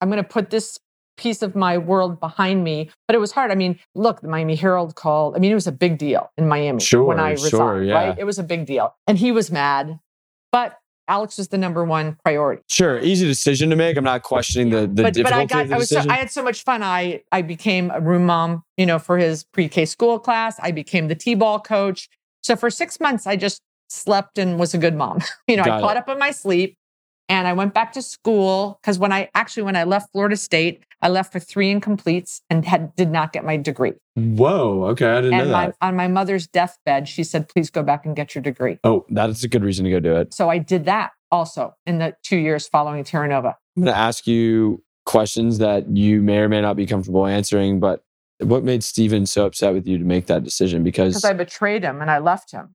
[0.00, 0.78] I'm going to put this
[1.16, 2.90] piece of my world behind me.
[3.06, 3.50] But it was hard.
[3.50, 5.36] I mean, look, the Miami Herald called.
[5.36, 7.94] I mean, it was a big deal in Miami Sure, when I resigned, sure, yeah.
[7.94, 8.18] right?
[8.18, 8.94] It was a big deal.
[9.06, 9.98] And he was mad,
[10.50, 12.62] but Alex was the number one priority.
[12.68, 13.96] sure, easy decision to make.
[13.96, 16.02] I'm not questioning the, the but, but I got of the I was so.
[16.08, 16.82] I had so much fun.
[16.82, 20.56] I I became a room mom, you know, for his pre-K school class.
[20.60, 22.08] I became the T-ball coach.
[22.42, 25.20] So for six months, I just slept and was a good mom.
[25.48, 25.80] you know, Got I it.
[25.82, 26.76] caught up on my sleep
[27.32, 30.84] and I went back to school because when I actually when I left Florida State,
[31.00, 33.94] I left for three incompletes and had did not get my degree.
[34.14, 35.76] Whoa, okay, I didn't And know my, that.
[35.80, 39.30] on my mother's deathbed, she said, "Please go back and get your degree." Oh, that
[39.30, 40.34] is a good reason to go do it.
[40.34, 43.56] So I did that also in the two years following Terra Nova.
[43.76, 47.80] I'm going to ask you questions that you may or may not be comfortable answering,
[47.80, 48.02] but
[48.40, 50.82] What made Steven so upset with you to make that decision?
[50.84, 52.74] Because Because I betrayed him and I left him.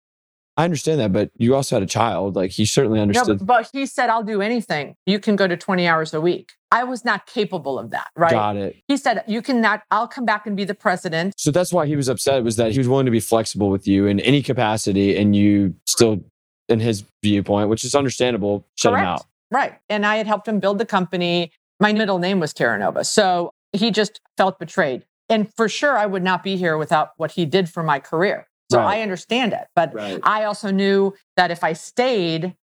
[0.58, 2.36] I understand that, but you also had a child.
[2.36, 3.40] Like he certainly understood.
[3.40, 4.96] but, but he said, I'll do anything.
[5.06, 6.54] You can go to 20 hours a week.
[6.72, 8.32] I was not capable of that, right?
[8.32, 8.76] Got it.
[8.88, 11.36] He said, You cannot, I'll come back and be the president.
[11.38, 13.88] So that's why he was upset was that he was willing to be flexible with
[13.88, 16.20] you in any capacity, and you still,
[16.68, 19.26] in his viewpoint, which is understandable, shut him out.
[19.52, 19.76] Right.
[19.90, 21.52] And I had helped him build the company.
[21.80, 23.06] My middle name was Terranova.
[23.06, 25.06] So he just felt betrayed.
[25.30, 28.48] And for sure, I would not be here without what he did for my career.
[28.70, 28.98] So Right.
[29.00, 29.68] I understand it.
[29.76, 30.20] But Right.
[30.24, 32.56] I also knew that if I stayed,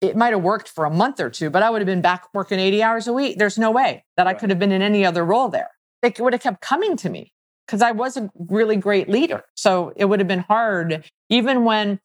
[0.00, 2.28] it might have worked for a month or two, but I would have been back
[2.34, 3.38] working 80 hours a week.
[3.38, 5.70] There's no way that I could have been in any other role there.
[6.02, 7.32] It would have kept coming to me
[7.66, 9.44] because I was a really great leader.
[9.54, 11.98] So it would have been hard, even when You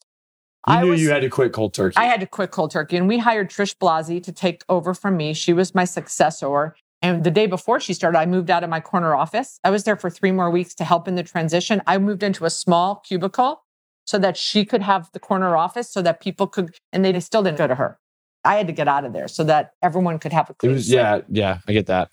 [0.65, 1.01] I knew was.
[1.01, 1.97] you had to quit cold turkey.
[1.97, 5.17] I had to quit cold turkey, and we hired Trish Blasi to take over from
[5.17, 5.33] me.
[5.33, 6.75] She was my successor.
[7.01, 9.59] And the day before she started, I moved out of my corner office.
[9.63, 11.81] I was there for three more weeks to help in the transition.
[11.85, 13.63] I moved into a small cubicle
[14.05, 17.43] so that she could have the corner office so that people could, and they still
[17.43, 17.99] didn't go to her.
[18.43, 20.89] I had to get out of there so that everyone could have a it was
[20.89, 21.59] yeah, yeah.
[21.67, 22.09] I get that.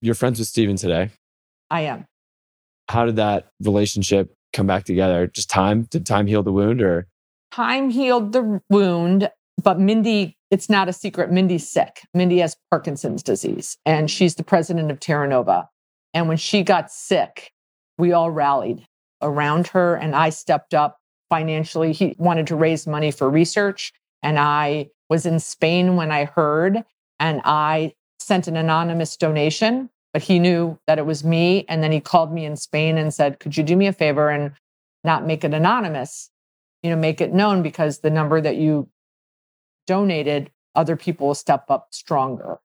[0.00, 1.10] You're friends with Steven today.
[1.70, 2.06] I am.
[2.88, 5.28] How did that relationship come back together?
[5.28, 5.84] Just time?
[5.84, 7.06] Did time heal the wound, or
[7.52, 9.30] Time healed the wound,
[9.62, 11.30] but Mindy, it's not a secret.
[11.30, 12.02] Mindy's sick.
[12.14, 15.68] Mindy has Parkinson's disease, and she's the president of Terra Nova.
[16.14, 17.52] And when she got sick,
[17.98, 18.86] we all rallied
[19.20, 20.98] around her, and I stepped up
[21.30, 21.92] financially.
[21.92, 23.92] He wanted to raise money for research,
[24.22, 26.82] and I was in Spain when I heard,
[27.20, 31.64] and I sent an anonymous donation, but he knew that it was me.
[31.68, 34.28] And then he called me in Spain and said, Could you do me a favor
[34.28, 34.52] and
[35.04, 36.30] not make it anonymous?
[36.82, 38.88] you know make it known because the number that you
[39.86, 42.58] donated other people will step up stronger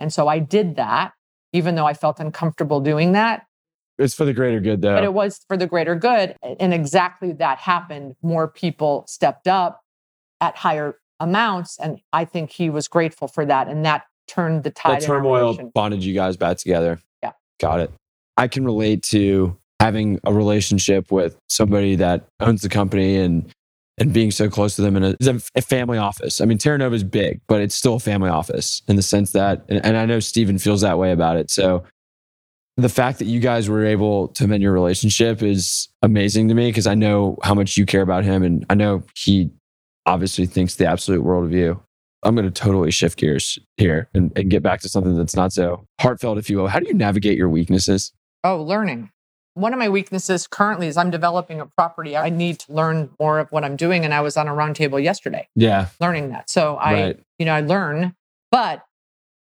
[0.00, 1.12] and so i did that
[1.52, 3.46] even though i felt uncomfortable doing that
[3.98, 4.94] it's for the greater good, though?
[4.94, 9.80] but it was for the greater good and exactly that happened more people stepped up
[10.40, 14.70] at higher amounts and i think he was grateful for that and that turned the
[14.70, 17.00] tide that our turmoil bonded you guys back together.
[17.22, 17.32] Yeah.
[17.60, 17.90] Got it.
[18.36, 23.50] I can relate to having a relationship with somebody that owns the company and
[23.98, 25.16] and being so close to them in a,
[25.54, 26.40] a, family office.
[26.40, 29.32] I mean, Terra Nova is big, but it's still a family office in the sense
[29.32, 31.50] that, and, and I know Steven feels that way about it.
[31.50, 31.84] So
[32.76, 36.68] the fact that you guys were able to mend your relationship is amazing to me
[36.68, 39.50] because I know how much you care about him and I know he
[40.04, 41.82] obviously thinks the absolute world of you.
[42.22, 45.52] I'm going to totally shift gears here and, and get back to something that's not
[45.52, 46.68] so heartfelt, if you will.
[46.68, 48.12] How do you navigate your weaknesses?
[48.46, 49.10] oh learning
[49.56, 53.38] one of my weaknesses currently is i'm developing a property i need to learn more
[53.38, 55.88] of what i'm doing and i was on a roundtable yesterday Yeah.
[56.00, 56.50] learning that.
[56.50, 57.20] So I, Right.
[57.38, 58.14] you know, I learn,
[58.50, 58.84] but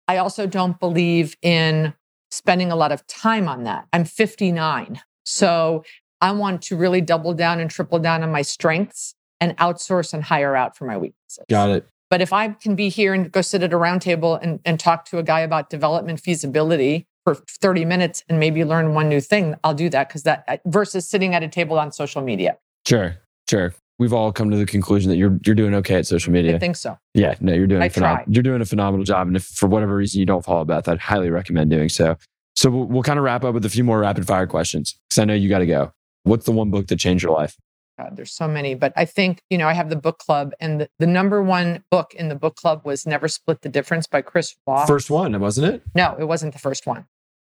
[0.08, 1.94] I also don't believe in
[2.32, 3.88] spending a lot of time on that.
[3.94, 5.02] I'm 59.
[5.26, 5.84] So
[6.22, 10.24] I want to really double down and triple down on my strengths and outsource and
[10.24, 11.44] hire out for my weaknesses.
[11.50, 11.88] Got it.
[12.12, 15.06] But if I can be here and go sit at a roundtable and, and talk
[15.06, 19.56] to a guy about development feasibility for 30 minutes and maybe learn one new thing,
[19.64, 22.58] I'll do that because that versus sitting at a table on social media.
[22.88, 23.18] Sure.
[23.50, 23.74] Sure.
[24.00, 26.56] We've all come to the conclusion that you're you're doing okay at social media.
[26.56, 26.98] I think so.
[27.14, 28.24] Yeah, no, you're doing I a phenom- try.
[28.28, 29.28] you're doing a phenomenal job.
[29.28, 32.18] And if for whatever reason you don't follow Beth, I'd highly recommend doing so.
[32.56, 35.20] So we'll, we'll kind of wrap up with a few more rapid fire questions because
[35.20, 35.92] I know you got to go.
[36.24, 37.56] What's the one book that changed your life?
[37.98, 40.82] God, there's so many, but I think, you know, I have the book club and
[40.82, 44.22] the, the number one book in the book club was Never Split the Difference by
[44.22, 44.86] Chris Voss.
[44.86, 45.82] First one, wasn't it?
[45.96, 47.06] no, it wasn't the first one.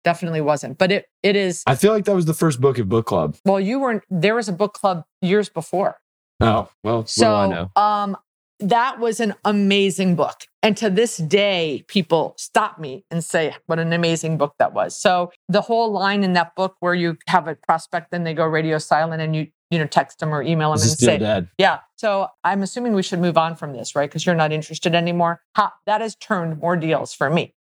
[0.04, 0.78] Definitely wasn't.
[0.78, 3.36] But it it is I feel like that was the first book of book club.
[3.45, 5.97] well, you weren't there was a book club years before.
[6.41, 7.82] Oh, well, So what do I know?
[7.82, 8.18] um
[8.60, 10.45] that was an amazing book.
[10.62, 14.95] And to this day, people stop me and say what an amazing book that was.
[14.95, 18.45] So the whole line in that book where you have a prospect, then they go
[18.45, 21.49] radio silent and you, you know, text them or email them and say, dead.
[21.58, 21.80] Yeah.
[21.97, 24.10] So I'm assuming we should move on from this, right?
[24.10, 25.41] Because you're not interested anymore.
[25.58, 27.54] Ha, that has turned more deals for me.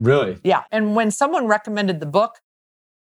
[0.00, 0.38] Really?
[0.44, 0.64] Yeah.
[0.70, 2.40] And when someone recommended the book,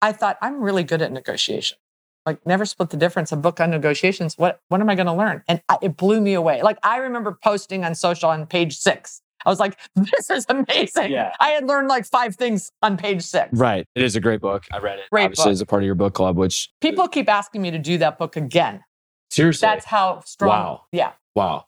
[0.01, 1.79] I thought I'm really good at negotiation.
[2.27, 3.33] Like never split the difference.
[3.33, 4.37] A book on negotiations.
[4.37, 5.43] What what am I going to learn?
[5.49, 6.63] And I, it blew me away.
[6.63, 9.23] Like I remember posting on social on page six.
[9.47, 11.13] I was like, this is amazing.
[11.13, 11.33] Yeah.
[11.41, 13.49] I had learned like five things on page six.
[13.53, 13.87] Right.
[13.95, 14.67] It is a great book.
[14.73, 15.07] I read it.
[15.11, 15.53] Great obviously book.
[15.53, 18.19] as a part of your book club, which People keep asking me to do that
[18.19, 18.83] book again.
[19.31, 19.67] seriously.
[19.67, 20.51] That's how strong.
[20.51, 20.81] Wow.
[20.93, 21.13] Yeah.
[21.35, 21.67] Wow.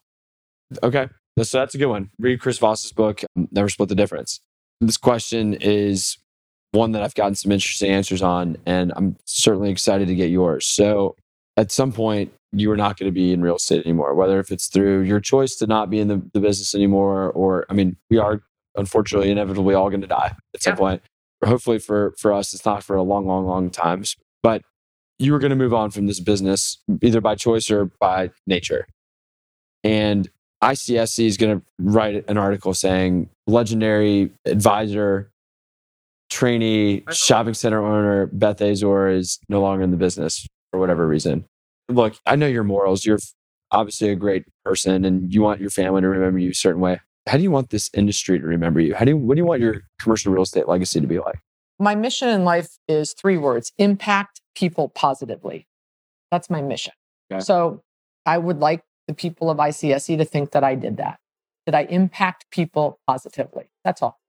[0.82, 1.08] Okay.
[1.42, 2.10] So that's a good one.
[2.18, 4.40] Read Chris Voss's book, Never Split the Difference.
[4.80, 6.16] This question is
[6.72, 10.66] one that I've gotten some interesting answers on, and I'm certainly excited to get yours.
[10.66, 11.16] So
[11.56, 14.50] at some point, you are not going to be in real estate anymore, whether if
[14.50, 17.96] it's through your choice to not be in the, the business anymore, or I mean,
[18.08, 18.42] we are
[18.76, 20.76] unfortunately inevitably all going to die at some Yeah.
[20.78, 21.02] point.
[21.44, 24.04] hopefully for for us, it's not for a long, long, long time.
[24.42, 24.62] But
[25.18, 28.86] you were going to move on from this business either by choice or by nature.
[29.84, 30.28] And
[30.62, 35.30] ICSC is going to write an article saying legendary advisor,
[36.28, 41.44] trainee, shopping center owner Beth Azor is no longer in the business for whatever reason.
[41.88, 43.04] Look, I know your morals.
[43.04, 43.18] You're
[43.70, 47.00] obviously a great person and you want your family to remember you a certain way.
[47.26, 48.94] How do you want this industry to remember you?
[48.94, 51.38] How do you, what do you want your commercial real estate legacy to be like?
[51.78, 55.66] My mission in life is three words impact people positively.
[56.30, 56.92] That's my mission.
[57.32, 57.40] Okay.
[57.40, 57.82] So
[58.26, 61.18] I would like the people of ICSC to think that I did that.
[61.66, 63.68] Did I impact people positively?
[63.84, 64.20] That's all.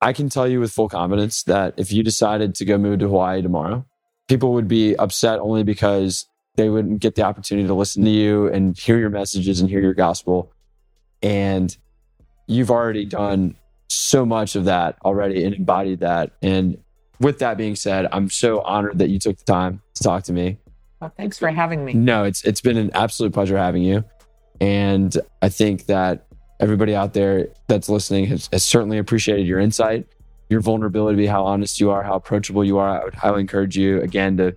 [0.00, 3.08] I can tell you with full confidence that if you decided to go move to
[3.08, 3.84] Hawaii tomorrow,
[4.28, 6.26] people would be upset only because
[6.56, 9.80] they wouldn't get the opportunity to listen to you and hear your messages and hear
[9.80, 10.50] your gospel.
[11.22, 11.76] And
[12.46, 13.56] you've already done
[13.88, 16.32] so much of that already and embodied that.
[16.40, 16.78] And
[17.20, 20.32] with that being said, I'm so honored that you took the time to talk to
[20.32, 20.56] me.
[21.00, 21.94] Well, thanks for having me.
[21.94, 24.04] No, it's it's been an absolute pleasure having you.
[24.60, 26.26] And I think that
[26.60, 30.06] everybody out there that's listening has, has certainly appreciated your insight,
[30.48, 33.00] your vulnerability, how honest you are, how approachable you are.
[33.00, 34.56] I would highly encourage you again to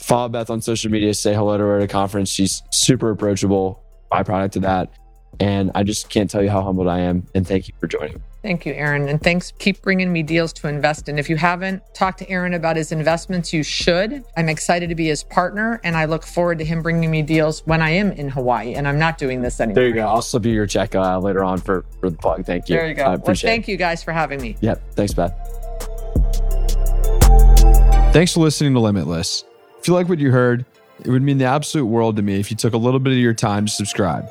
[0.00, 2.30] follow Beth on social media, say hello to her at a conference.
[2.30, 3.82] She's super approachable,
[4.12, 4.92] byproduct of that.
[5.38, 7.26] And I just can't tell you how humbled I am.
[7.34, 8.22] And thank you for joining.
[8.42, 9.08] Thank you, Aaron.
[9.08, 9.52] And thanks.
[9.58, 11.18] Keep bringing me deals to invest in.
[11.18, 14.24] If you haven't talked to Aaron about his investments, you should.
[14.36, 17.60] I'm excited to be his partner and I look forward to him bringing me deals
[17.66, 19.74] when I am in Hawaii and I'm not doing this anymore.
[19.74, 20.06] There you go.
[20.06, 22.46] I'll slip you your check uh, later on for, for the plug.
[22.46, 22.76] Thank you.
[22.76, 23.04] There you go.
[23.04, 23.72] I appreciate well, thank it.
[23.72, 24.56] you guys for having me.
[24.60, 24.94] Yep.
[24.94, 25.34] Thanks, Beth.
[28.12, 29.44] Thanks for listening to Limitless.
[29.78, 30.64] If you like what you heard,
[31.04, 33.18] it would mean the absolute world to me if you took a little bit of
[33.18, 34.28] your time to subscribe.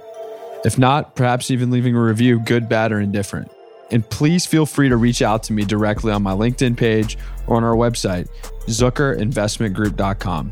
[0.65, 3.49] If not, perhaps even leaving a review, good, bad, or indifferent.
[3.91, 7.57] And please feel free to reach out to me directly on my LinkedIn page or
[7.57, 8.27] on our website,
[8.67, 10.51] zuckerinvestmentgroup.com.